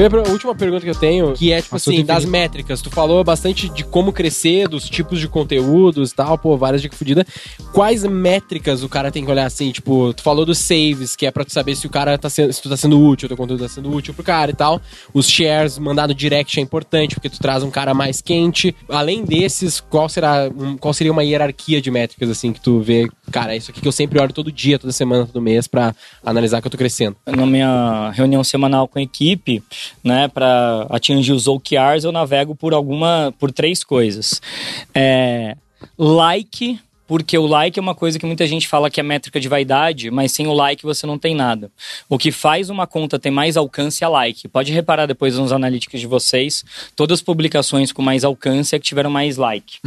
[0.07, 2.81] a última pergunta que eu tenho, que é, tipo Assunto assim, das métricas.
[2.81, 6.99] Tu falou bastante de como crescer, dos tipos de conteúdos e tal, pô, várias dicas
[6.99, 7.25] fodidas.
[7.73, 9.71] Quais métricas o cara tem que olhar assim?
[9.71, 12.53] Tipo, tu falou dos saves, que é pra tu saber se o cara tá sendo,
[12.53, 14.81] se tu tá sendo útil, o teu conteúdo tá sendo útil pro cara e tal.
[15.13, 18.75] Os shares, mandar no direct é importante, porque tu traz um cara mais quente.
[18.89, 23.09] Além desses, qual será, um- qual seria uma hierarquia de métricas, assim, que tu vê,
[23.31, 25.95] cara, é isso aqui que eu sempre olho todo dia, toda semana, todo mês, pra
[26.25, 27.17] analisar que eu tô crescendo.
[27.27, 29.63] Na minha reunião semanal com a equipe,
[30.03, 34.41] né, para atingir os OKRs, eu navego por alguma, por três coisas.
[34.95, 35.57] É,
[35.97, 39.49] like, porque o like é uma coisa que muita gente fala que é métrica de
[39.49, 41.73] vaidade, mas sem o like você não tem nada.
[42.07, 44.47] O que faz uma conta ter mais alcance é like.
[44.47, 46.63] Pode reparar depois nos analíticos de vocês,
[46.95, 49.79] todas as publicações com mais alcance é que tiveram mais like.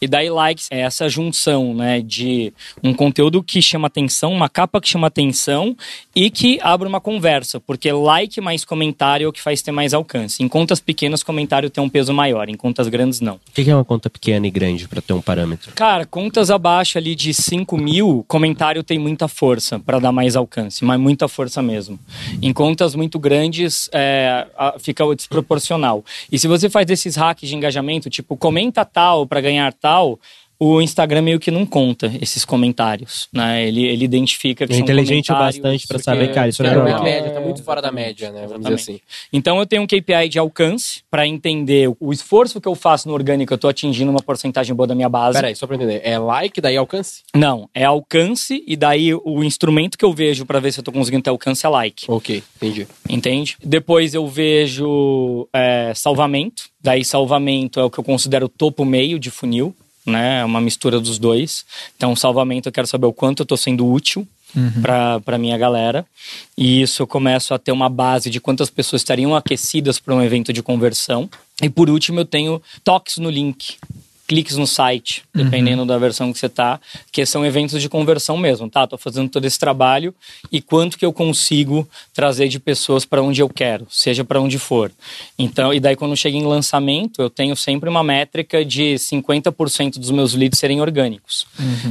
[0.00, 2.52] E daí likes é essa junção, né, de
[2.84, 5.74] um conteúdo que chama atenção, uma capa que chama atenção
[6.14, 9.94] e que abre uma conversa, porque like mais comentário é o que faz ter mais
[9.94, 10.42] alcance.
[10.42, 13.36] Em contas pequenas, comentário tem um peso maior, em contas grandes, não.
[13.36, 15.72] O que é uma conta pequena e grande pra ter um parâmetro?
[15.72, 20.84] Cara, contas abaixo ali de 5 mil, comentário tem muita força para dar mais alcance,
[20.84, 21.98] mas muita força mesmo.
[22.42, 24.46] Em contas muito grandes, é,
[24.78, 26.04] fica desproporcional.
[26.30, 30.18] E se você faz esses hacks de engajamento, tipo, comenta tal para ganhar tal,
[30.60, 33.66] o Instagram meio que não conta esses comentários, né?
[33.66, 36.62] Ele, ele identifica que É são inteligente o comentários bastante pra que- saber, cara, isso
[36.62, 37.02] não é não normal.
[37.04, 38.46] média, tá muito fora da média, né?
[38.46, 39.00] Vamos dizer assim.
[39.32, 43.14] Então eu tenho um KPI de alcance para entender o esforço que eu faço no
[43.14, 45.38] orgânico, eu tô atingindo uma porcentagem boa da minha base.
[45.38, 46.00] Peraí, só pra entender.
[46.02, 47.22] É like, daí alcance?
[47.34, 50.90] Não, é alcance e daí o instrumento que eu vejo para ver se eu tô
[50.90, 52.86] conseguindo ter alcance é like, Ok, entendi.
[53.08, 53.56] entende?
[53.62, 59.18] Depois eu vejo é, salvamento, daí salvamento é o que eu considero o topo meio
[59.18, 59.74] de funil,
[60.08, 60.40] né?
[60.40, 61.64] É uma mistura dos dois.
[61.96, 64.26] Então salvamento eu quero saber o quanto eu tô sendo útil
[64.80, 66.06] para para minha galera
[66.56, 70.22] e isso eu começo a ter uma base de quantas pessoas estariam aquecidas para um
[70.22, 71.28] evento de conversão.
[71.62, 73.76] E por último eu tenho toques no link
[74.28, 76.78] cliques no site, dependendo da versão que você tá,
[77.10, 78.86] que são eventos de conversão mesmo, tá?
[78.86, 80.14] Tô fazendo todo esse trabalho
[80.52, 84.58] e quanto que eu consigo trazer de pessoas para onde eu quero, seja para onde
[84.58, 84.92] for.
[85.38, 90.10] Então, e daí quando chega em lançamento, eu tenho sempre uma métrica de 50% dos
[90.10, 91.46] meus leads serem orgânicos.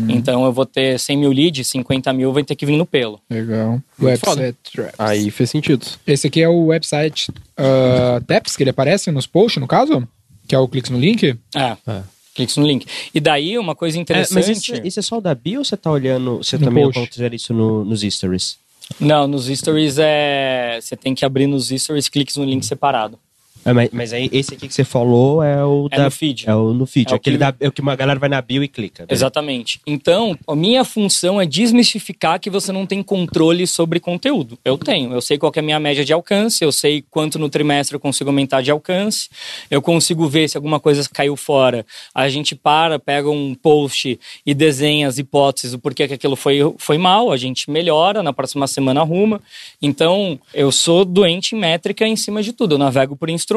[0.07, 3.19] Então eu vou ter 100 mil leads, 50 mil vai ter que vir no pelo.
[3.27, 3.81] Legal.
[3.99, 4.95] Website Traps.
[4.99, 5.83] Aí fez sentido.
[6.05, 10.07] Esse aqui é o website uh, Taps, que ele aparece nos posts, no caso?
[10.47, 11.35] Que é o clique no link?
[11.55, 11.77] É.
[11.87, 12.16] É.
[12.37, 12.85] Cliques no link.
[13.13, 14.33] E daí uma coisa É, interessante.
[14.35, 16.37] mas isso, isso é só o da bio ou você tá olhando.
[16.37, 16.99] Você No também post.
[17.07, 18.57] considera isso no- nos stories?
[18.99, 20.79] Não, nos stories é.
[20.81, 23.19] Você tem que abrir nos stories cliques no link separado.
[23.67, 26.05] É, mas, mas aí esse aqui que você falou é o É da.
[26.05, 26.45] no feed.
[26.49, 27.09] É o no feed.
[27.09, 29.03] É o Aquele que- da, é o que uma galera vai na bio e clica.
[29.03, 29.07] né?
[29.11, 29.81] Exatamente.
[29.85, 34.57] Então, a minha função é desmistificar que você não tem controle sobre conteúdo.
[34.63, 35.11] Eu tenho.
[35.11, 37.99] Eu sei qual é a minha média de alcance, eu sei quanto no trimestre eu
[37.99, 39.27] consigo aumentar de alcance,
[39.69, 41.85] eu consigo ver se alguma coisa caiu fora.
[42.15, 46.59] A gente para, pega um post e desenha as hipóteses do porquê que aquilo foi,
[46.77, 49.41] foi mal, a gente melhora, na próxima semana arruma.
[49.81, 52.75] Então, eu sou doente em métrica em cima de tudo.
[52.75, 53.56] Eu navego por instrumentos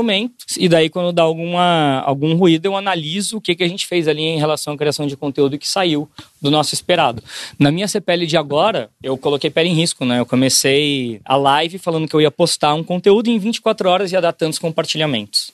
[0.58, 4.08] e daí quando dá alguma, algum ruído eu analiso o que, que a gente fez
[4.08, 6.08] ali em relação à criação de conteúdo que saiu
[6.40, 7.22] do nosso esperado.
[7.58, 10.20] Na minha CPL de agora, eu coloquei pé em risco, né?
[10.20, 14.12] Eu comecei a live falando que eu ia postar um conteúdo e em 24 horas
[14.12, 15.52] ia dar tantos compartilhamentos.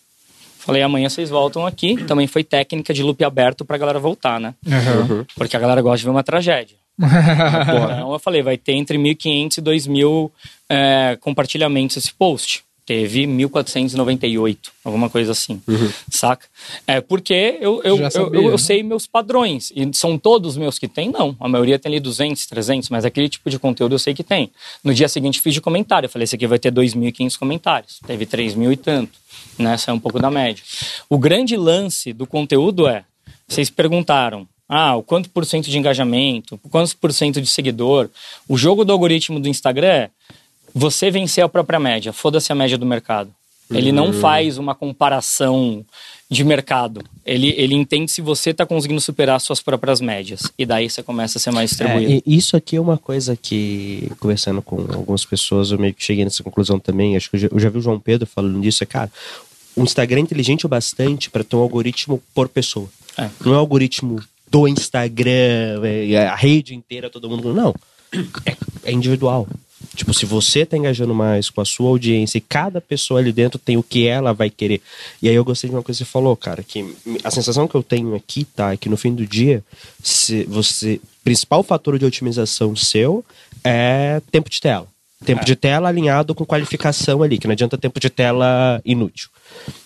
[0.66, 1.96] Falei, amanhã vocês voltam aqui.
[2.06, 4.52] Também foi técnica de loop aberto pra galera voltar, né?
[5.36, 6.76] Porque a galera gosta de ver uma tragédia.
[7.96, 10.30] Então eu falei, vai ter entre 1.500 e 2.000
[10.68, 12.64] é, compartilhamentos esse post.
[12.86, 15.60] Teve 1.498, alguma coisa assim,
[16.08, 16.46] saca?
[16.86, 18.58] É porque eu, eu, sabia, eu, eu né?
[18.58, 19.72] sei meus padrões.
[19.74, 21.10] E são todos meus que tem?
[21.10, 21.36] Não.
[21.40, 24.52] A maioria tem ali 200, 300, mas aquele tipo de conteúdo eu sei que tem.
[24.84, 26.06] No dia seguinte fiz de comentário.
[26.06, 27.98] Eu falei, esse aqui vai ter 2.500 comentários.
[28.06, 29.18] Teve 3.000 e tanto.
[29.58, 29.76] Né?
[29.76, 30.62] Saiu um pouco da média.
[31.10, 33.04] O grande lance do conteúdo é,
[33.48, 38.08] vocês perguntaram, ah, o quanto por cento de engajamento, quantos por cento de seguidor.
[38.48, 40.10] O jogo do algoritmo do Instagram é
[40.78, 42.12] você vencer a própria média.
[42.12, 43.30] Foda-se a média do mercado.
[43.68, 45.84] Ele não faz uma comparação
[46.30, 47.02] de mercado.
[47.24, 50.42] Ele, ele entende se você está conseguindo superar suas próprias médias.
[50.56, 52.12] E daí você começa a ser mais distribuído.
[52.12, 56.24] É, isso aqui é uma coisa que, conversando com algumas pessoas, eu meio que cheguei
[56.24, 57.16] nessa conclusão também.
[57.16, 58.84] Acho que eu já, eu já vi o João Pedro falando disso.
[58.84, 59.10] É, cara,
[59.74, 62.88] o Instagram é inteligente o bastante para ter um algoritmo por pessoa.
[63.16, 63.30] É.
[63.44, 67.52] Não é um algoritmo do Instagram, é, a rede inteira, todo mundo.
[67.52, 67.74] Não.
[68.44, 69.48] É, é individual.
[69.96, 73.58] Tipo, se você tá engajando mais com a sua audiência e cada pessoa ali dentro
[73.58, 74.80] tem o que ela vai querer.
[75.20, 76.94] E aí eu gostei de uma coisa que você falou, cara, que
[77.24, 79.64] a sensação que eu tenho aqui, tá, é que no fim do dia,
[80.02, 81.00] se você.
[81.24, 83.24] Principal fator de otimização seu
[83.64, 84.86] é tempo de tela.
[85.24, 89.28] Tempo de tela alinhado com qualificação ali, que não adianta tempo de tela inútil.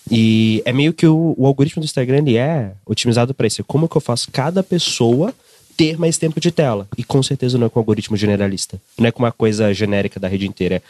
[0.09, 3.63] E é meio que o, o algoritmo do Instagram ele é otimizado para isso.
[3.63, 5.33] Como que eu faço cada pessoa
[5.77, 6.87] ter mais tempo de tela?
[6.97, 8.79] E com certeza não é com algoritmo generalista.
[8.97, 10.75] Não é com uma coisa genérica da rede inteira.
[10.75, 10.81] É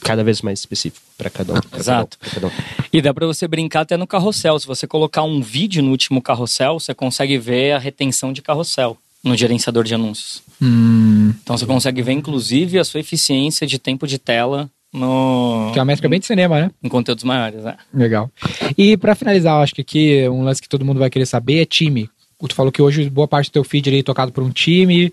[0.00, 1.60] cada vez mais específico para cada um.
[1.60, 2.16] pra Exato.
[2.20, 2.86] cada um, cada um.
[2.92, 4.58] E dá para você brincar até no carrossel.
[4.58, 8.96] Se você colocar um vídeo no último carrossel, você consegue ver a retenção de carrossel
[9.22, 10.42] no gerenciador de anúncios.
[10.60, 15.70] Hum, Então você consegue ver, inclusive, a sua eficiência de tempo de tela no...
[15.72, 16.70] que é uma métrica bem de cinema, né?
[16.82, 17.64] em conteúdos maiores.
[17.64, 17.76] Né?
[17.92, 18.30] Legal.
[18.78, 21.62] E pra finalizar, eu acho que aqui um lance que todo mundo vai querer saber
[21.62, 22.08] é time.
[22.38, 25.12] Tu falou que hoje boa parte do teu feed é tocado por um time.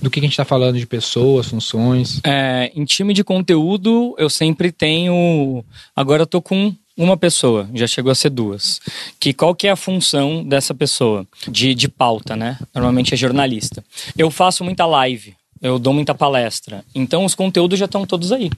[0.00, 2.20] Do que, que a gente tá falando de pessoas, funções.
[2.24, 5.64] É, em time de conteúdo, eu sempre tenho.
[5.94, 8.80] Agora eu tô com uma pessoa, já chegou a ser duas.
[9.18, 11.26] Que qual que é a função dessa pessoa?
[11.48, 12.58] De, de pauta, né?
[12.74, 13.84] Normalmente é jornalista.
[14.16, 16.84] Eu faço muita live, eu dou muita palestra.
[16.94, 18.50] Então os conteúdos já estão todos aí.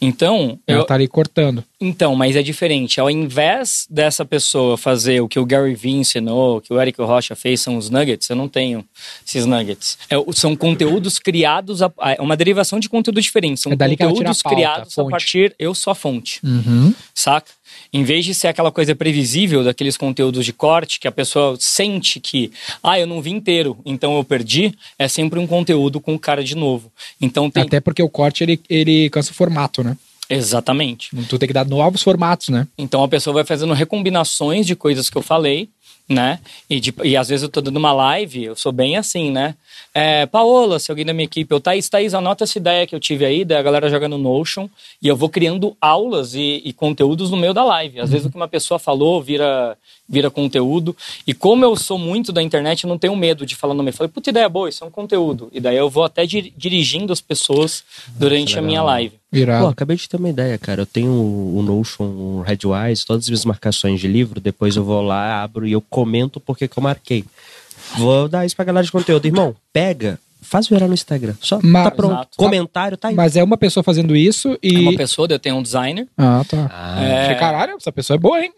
[0.00, 1.64] Então, Ela eu, tá ali cortando.
[1.80, 3.00] então, mas é diferente.
[3.00, 7.00] Ao invés dessa pessoa fazer o que o Gary Vee ensinou, o que o Eric
[7.00, 8.84] Rocha fez, são os nuggets, eu não tenho
[9.26, 9.98] esses nuggets.
[10.10, 13.60] É, o- são conteúdos criados, a, é uma derivação de conteúdo diferente.
[13.60, 15.54] São É conteúdos pauta, criados a a partir.
[15.58, 16.94] Eu sou a fonte, Uhum.
[17.14, 17.50] saca?
[17.94, 22.20] Em vez de ser aquela coisa previsível daqueles conteúdos de corte, que a pessoa sente
[22.20, 22.50] que,
[22.82, 26.54] ah, eu não vi inteiro, então eu perdi, é sempre um conteúdo com cara de
[26.54, 26.90] novo.
[27.20, 27.62] Então tem.
[27.62, 29.96] Até porque o corte ele, ele cansa o formato, né?
[30.28, 31.10] Exatamente.
[31.28, 32.66] Tu tem que dar novos formatos, né?
[32.78, 35.68] Então a pessoa vai fazendo recombinações de coisas que eu falei,
[36.08, 36.38] né?
[36.70, 39.54] E, de- e às vezes eu tô dando uma live, eu sou bem assim, né?
[39.94, 43.00] É, Paola, se alguém da minha equipe, eu, Thaís, Thaís, anota essa ideia que eu
[43.00, 44.66] tive aí, daí a galera joga no Notion
[45.02, 48.00] e eu vou criando aulas e, e conteúdos no meio da live.
[48.00, 49.76] Às vezes o que uma pessoa falou vira,
[50.08, 50.96] vira conteúdo.
[51.26, 53.92] E como eu sou muito da internet, eu não tenho medo de falar no meio.
[53.92, 55.50] Eu falei, puta ideia boa, isso é um conteúdo.
[55.52, 57.84] E daí eu vou até dir- dirigindo as pessoas
[58.16, 59.16] durante a minha live.
[59.30, 59.66] Pô, Irado.
[59.66, 60.82] acabei de ter uma ideia, cara.
[60.82, 64.40] Eu tenho o o Notion, o Redwise, todas as minhas marcações de livro.
[64.40, 67.24] Depois eu vou lá, abro e eu comento porque que eu marquei.
[67.96, 69.26] Vou dar isso pra galera de conteúdo.
[69.26, 71.34] Irmão, pega, faz virar no Instagram.
[71.40, 72.12] Só Mas- tá pronto.
[72.12, 72.36] Exato.
[72.36, 73.14] Comentário, tá aí.
[73.14, 74.76] Mas é uma pessoa fazendo isso e.
[74.76, 76.06] É uma pessoa, eu tenho um designer.
[76.16, 76.98] Ah, tá.
[77.00, 78.52] É, Achei, Caralho, essa pessoa é boa, hein?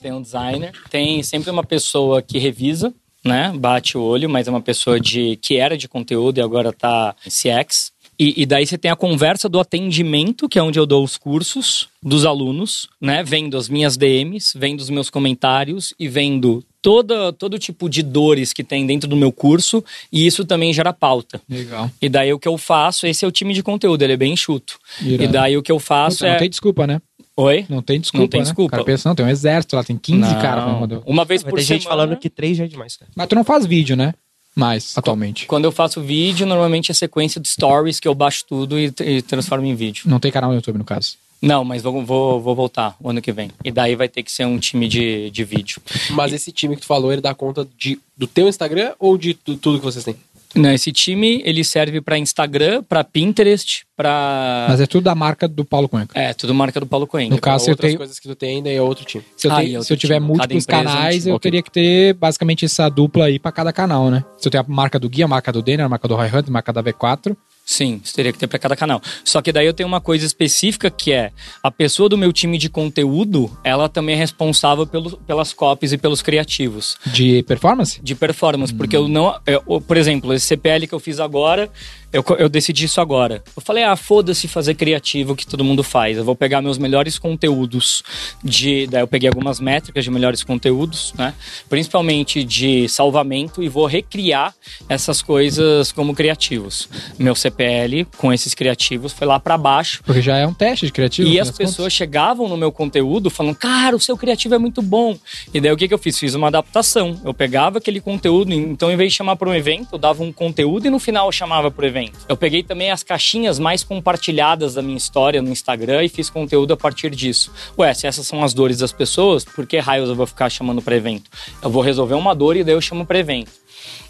[0.00, 2.92] tem um designer, tem sempre uma pessoa que revisa,
[3.24, 3.52] né?
[3.56, 7.14] Bate o olho, mas é uma pessoa de que era de conteúdo e agora tá
[7.26, 7.92] em CX.
[8.18, 11.18] E, e daí você tem a conversa do atendimento, que é onde eu dou os
[11.18, 13.22] cursos dos alunos, né?
[13.22, 18.52] Vendo as minhas DMs, vendo os meus comentários e vendo toda, todo tipo de dores
[18.52, 19.84] que tem dentro do meu curso.
[20.12, 21.40] E isso também gera pauta.
[21.50, 21.90] Legal.
[22.00, 24.34] E daí o que eu faço, esse é o time de conteúdo, ele é bem
[24.34, 24.78] enxuto.
[25.02, 25.24] Irado.
[25.24, 26.30] E daí o que eu faço Puta, é.
[26.30, 27.02] não tem desculpa, né?
[27.36, 27.66] Oi?
[27.68, 28.22] Não tem desculpa.
[28.22, 28.44] Não tem né?
[28.44, 28.68] desculpa.
[28.68, 30.40] O cara pensa, não, tem um exército lá, tem 15 Não.
[30.40, 31.02] caras rodou.
[31.04, 33.10] Uma vez Vai por ter gente semana- falando que três já é demais, cara.
[33.16, 34.14] Mas tu não faz vídeo, né?
[34.54, 35.46] Mais, atualmente.
[35.46, 39.22] Quando eu faço vídeo, normalmente é sequência de stories que eu baixo tudo e, e
[39.22, 40.04] transformo em vídeo.
[40.06, 41.16] Não tem canal no YouTube, no caso.
[41.40, 43.50] Não, mas vou, vou, vou voltar o ano que vem.
[43.64, 45.80] E daí vai ter que ser um time de, de vídeo.
[46.10, 49.34] Mas esse time que tu falou, ele dá conta de, do teu Instagram ou de
[49.34, 50.16] tu- tudo que vocês têm?
[50.54, 54.66] Não, esse time, ele serve pra Instagram, pra Pinterest, pra...
[54.70, 56.18] Mas é tudo da marca do Paulo Cuenca.
[56.18, 57.28] É, tudo marca do Paulo Coelho.
[57.28, 59.22] No caso, se eu outras tenho- coisas que tu tem ainda é outro time.
[59.36, 60.26] Se eu, Ah, tenho- e se eu tiver time.
[60.28, 61.30] múltiplos empresa é um canais, time.
[61.30, 61.42] eu Ok.
[61.50, 64.24] teria que ter basicamente essa dupla aí pra cada canal, né?
[64.38, 66.28] Se eu tenho a marca do Guia, a marca do Denner, a marca do Roy
[66.28, 67.36] Hunt, a marca da V4,
[67.68, 69.02] Sim, isso teria que ter para cada canal.
[69.24, 72.56] Só que daí eu tenho uma coisa específica que é a pessoa do meu time
[72.58, 78.00] de conteúdo, ela também é responsável pelo, pelas copies e pelos criativos De performance?
[78.00, 81.68] de performance, porque eu não, eu- por exemplo, esse CPL que eu fiz agora,
[82.12, 83.42] eu, eu decidi isso agora.
[83.54, 86.16] Eu falei, ah, foda-se fazer criativo que todo mundo faz.
[86.16, 88.02] Eu vou pegar meus melhores conteúdos
[88.42, 91.34] de, daí eu peguei algumas métricas de melhores conteúdos, né?
[91.68, 94.54] Principalmente de salvamento e vou recriar
[94.88, 96.88] essas coisas como criativos.
[97.18, 100.02] Meu CPL com esses criativos foi lá pra baixo.
[100.04, 101.28] Porque já é um teste de criativo.
[101.28, 105.18] E as pessoas chegavam no meu conteúdo falando, cara, o seu criativo é muito bom.
[105.52, 106.18] E daí o que, que eu fiz?
[106.18, 107.20] Fiz uma adaptação.
[107.24, 110.32] Eu pegava aquele conteúdo, então em vez de chamar para um evento, eu dava um
[110.32, 111.95] conteúdo e no final eu chamava para o evento.
[112.28, 116.72] Eu peguei também as caixinhas mais compartilhadas da minha história no Instagram e fiz conteúdo
[116.72, 117.52] a partir disso.
[117.78, 120.82] Ué, se essas são as dores das pessoas, por que raios eu vou ficar chamando
[120.82, 121.30] para evento?
[121.62, 123.50] Eu vou resolver uma dor e daí eu chamo para evento.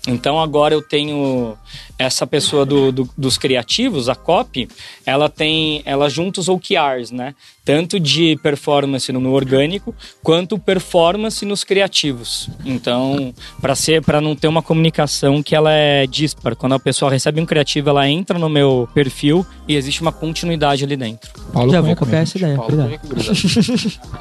[0.07, 1.57] Então agora eu tenho
[1.99, 4.69] essa pessoa do, do- dos criativos, a copy,
[5.05, 7.35] ela tem, ela junta os OKRs, né?
[7.65, 12.49] Tanto de performance no orgânico quanto performance nos criativos.
[12.65, 16.55] Então, para ser, para não ter uma comunicação que ela é dispar.
[16.55, 20.85] Quando a pessoa recebe um criativo, ela entra no meu perfil e existe uma continuidade
[20.85, 21.31] ali dentro.
[21.53, 22.57] Paulo Já vou copiar essa ideia.
[22.57, 22.99] Paulo, é?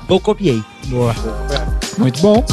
[0.09, 0.61] Eu copiei.
[0.87, 1.13] Boa.
[1.97, 2.43] Muito bom.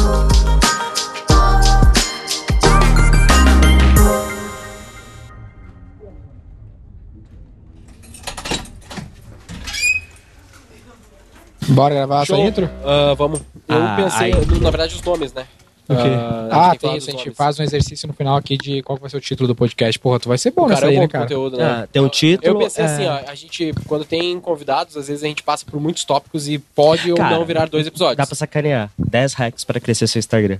[11.68, 12.36] Bora gravar Show.
[12.36, 12.70] essa intro?
[12.84, 13.40] Ah, vamos.
[13.68, 14.60] Eu Ah, pensei, aí.
[14.60, 15.46] na verdade, os nomes, né?
[15.88, 16.90] Ah, gente Ah.
[16.92, 19.54] A gente faz um exercício no final aqui de qual vai ser o título do
[19.54, 19.98] podcast.
[19.98, 21.24] Porra, tu vai ser bom O nessa cara é aí, um né, cara?
[21.24, 21.64] conteúdo, né?
[21.64, 22.48] Ah, tem um título.
[22.54, 25.64] Eu pensei é, assim, ó, a gente, quando tem convidados, às vezes a gente passa
[25.66, 28.16] por muitos tópicos e pode ou Cara, não virar dois episódios.
[28.16, 28.90] Dá pra sacanear.
[28.98, 30.58] 10 hacks pra crescer seu Instagram.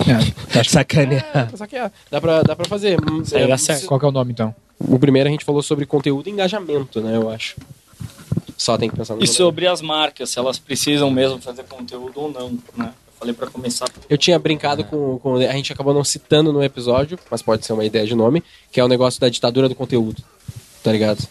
[0.00, 0.62] É.
[0.64, 1.50] Sacanear.
[1.56, 2.96] Só que é, dá pra, dá pra fazer.
[3.32, 3.86] É, dá se- certo.
[3.86, 4.54] Qual que é o nome, então?
[4.78, 7.16] O primeiro a gente falou sobre conteúdo e engajamento, né?
[7.16, 7.56] Eu acho.
[8.56, 9.36] Só tem que pensar no E nome.
[9.36, 12.92] sobre as marcas, se elas precisam mesmo fazer conteúdo ou não, né?
[13.18, 15.34] Eu falei para começar Eu tinha brincado com, com.
[15.34, 18.78] A gente acabou não citando no episódio, mas pode ser uma ideia de nome, que
[18.78, 20.22] é o negócio da ditadura do conteúdo.
[20.84, 21.26] Tá ligado?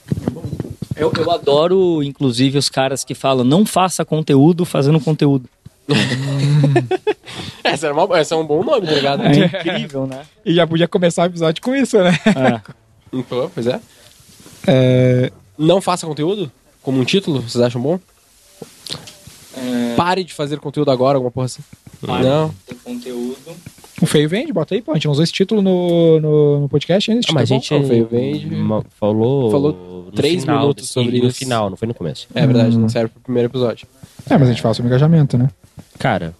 [0.97, 5.47] Eu, eu adoro, inclusive, os caras que falam não faça conteúdo fazendo conteúdo.
[7.63, 9.23] Essa, era uma, essa é um bom nome, tá ligado?
[9.23, 10.25] É incrível, né?
[10.45, 12.17] E já podia começar o episódio com isso, né?
[12.25, 13.21] É.
[13.23, 13.79] Pô, pois é.
[14.65, 16.49] É, Não faça conteúdo?
[16.81, 17.41] Como um título?
[17.41, 17.99] Vocês acham bom?
[19.95, 21.61] Pare de fazer conteúdo agora, alguma porra assim.
[22.01, 22.53] Não.
[22.65, 23.37] Ter conteúdo.
[23.99, 24.91] O Feio Vende, bota aí, pô.
[24.91, 27.21] A gente usou esse título no, no, no podcast ainda.
[27.21, 28.07] esse Ah, mas a título é gente bom.
[28.09, 28.55] Veio, vende.
[28.99, 29.49] falou.
[29.51, 31.39] Falou no três final minutos sobre No isso.
[31.39, 32.27] final, não foi no começo.
[32.35, 33.87] É verdade, não serve pro primeiro episódio.
[34.29, 35.49] É, mas a gente fala sobre engajamento, né?
[35.97, 36.35] Cara.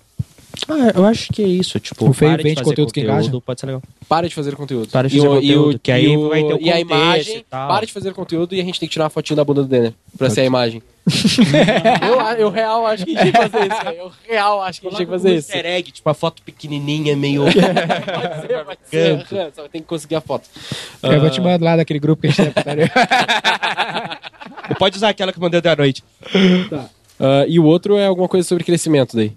[0.70, 1.80] ah, eu acho que é isso.
[1.80, 3.32] Tipo, O feio pare de vende fazer conteúdo que engaja?
[3.44, 3.82] Pode ser legal.
[4.08, 4.90] Pare de fazer conteúdo.
[4.92, 6.62] Pare de E fazer o- conteúdo, e o- que aí e o- vai ter o
[6.62, 7.68] E a imagem, e tal.
[7.70, 9.68] pare de fazer conteúdo e a gente tem que tirar uma fotinho da bunda do
[9.68, 10.82] Denner pra ser a imagem.
[12.08, 13.84] Eu, eu real acho que a gente tinha que fazer isso.
[13.86, 13.98] velho.
[13.98, 15.52] Eu real acho que a gente tinha que fazer isso.
[15.52, 17.44] Easter egg, tipo, a foto pequenininha, meio...
[17.48, 18.80] Pode ser, pode
[19.30, 19.52] ser.
[19.56, 20.50] Só tem que conseguir a foto.
[21.02, 22.92] Eu vou te mandar lá daquele grupo que a gente tem putaria.
[24.78, 26.04] Pode usar aquela que eu mandei da noite.
[27.20, 29.34] Ah, e o outro é alguma coisa sobre crescimento daí.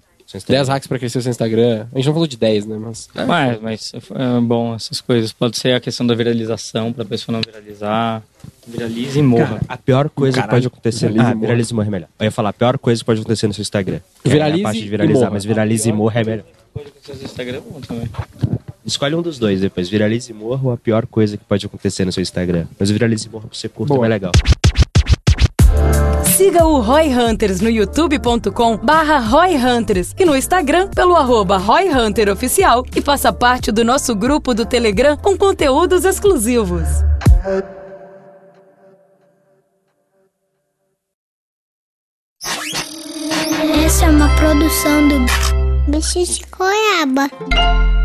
[0.47, 1.85] 10 hacks pra crescer o seu Instagram.
[1.91, 2.77] A gente não falou de 10, né?
[2.79, 3.09] Mas.
[3.27, 5.31] Mas, mas é bom essas coisas.
[5.31, 8.23] Pode ser a questão da viralização, pra pessoa não viralizar.
[8.67, 9.45] Viralize e morra.
[9.45, 11.07] Cara, a pior coisa que pode acontecer...
[11.07, 11.47] viralize ah, e morra.
[11.47, 12.09] viralize e morra é melhor.
[12.19, 13.99] Eu ia falar, a pior coisa que pode acontecer no seu Instagram.
[14.23, 16.45] É Viralize a parte de e viralizar, mas viralize e morra é melhor.
[16.73, 18.09] Pode acontecer no Instagram é bom também.
[18.85, 22.05] Escolhe um dos dois depois, viralize e morra ou a pior coisa que pode acontecer
[22.05, 22.65] no seu Instagram.
[22.79, 24.31] Mas o viralize e morra pra você curta é legal.
[26.41, 31.87] Siga o Roy Hunters no youtube.com barra Roy Hunters e no Instagram pelo arroba Roy
[31.87, 36.87] Hunter Oficial e faça parte do nosso grupo do Telegram com conteúdos exclusivos.
[43.85, 48.00] Essa é uma produção do Bicho de Goiaba.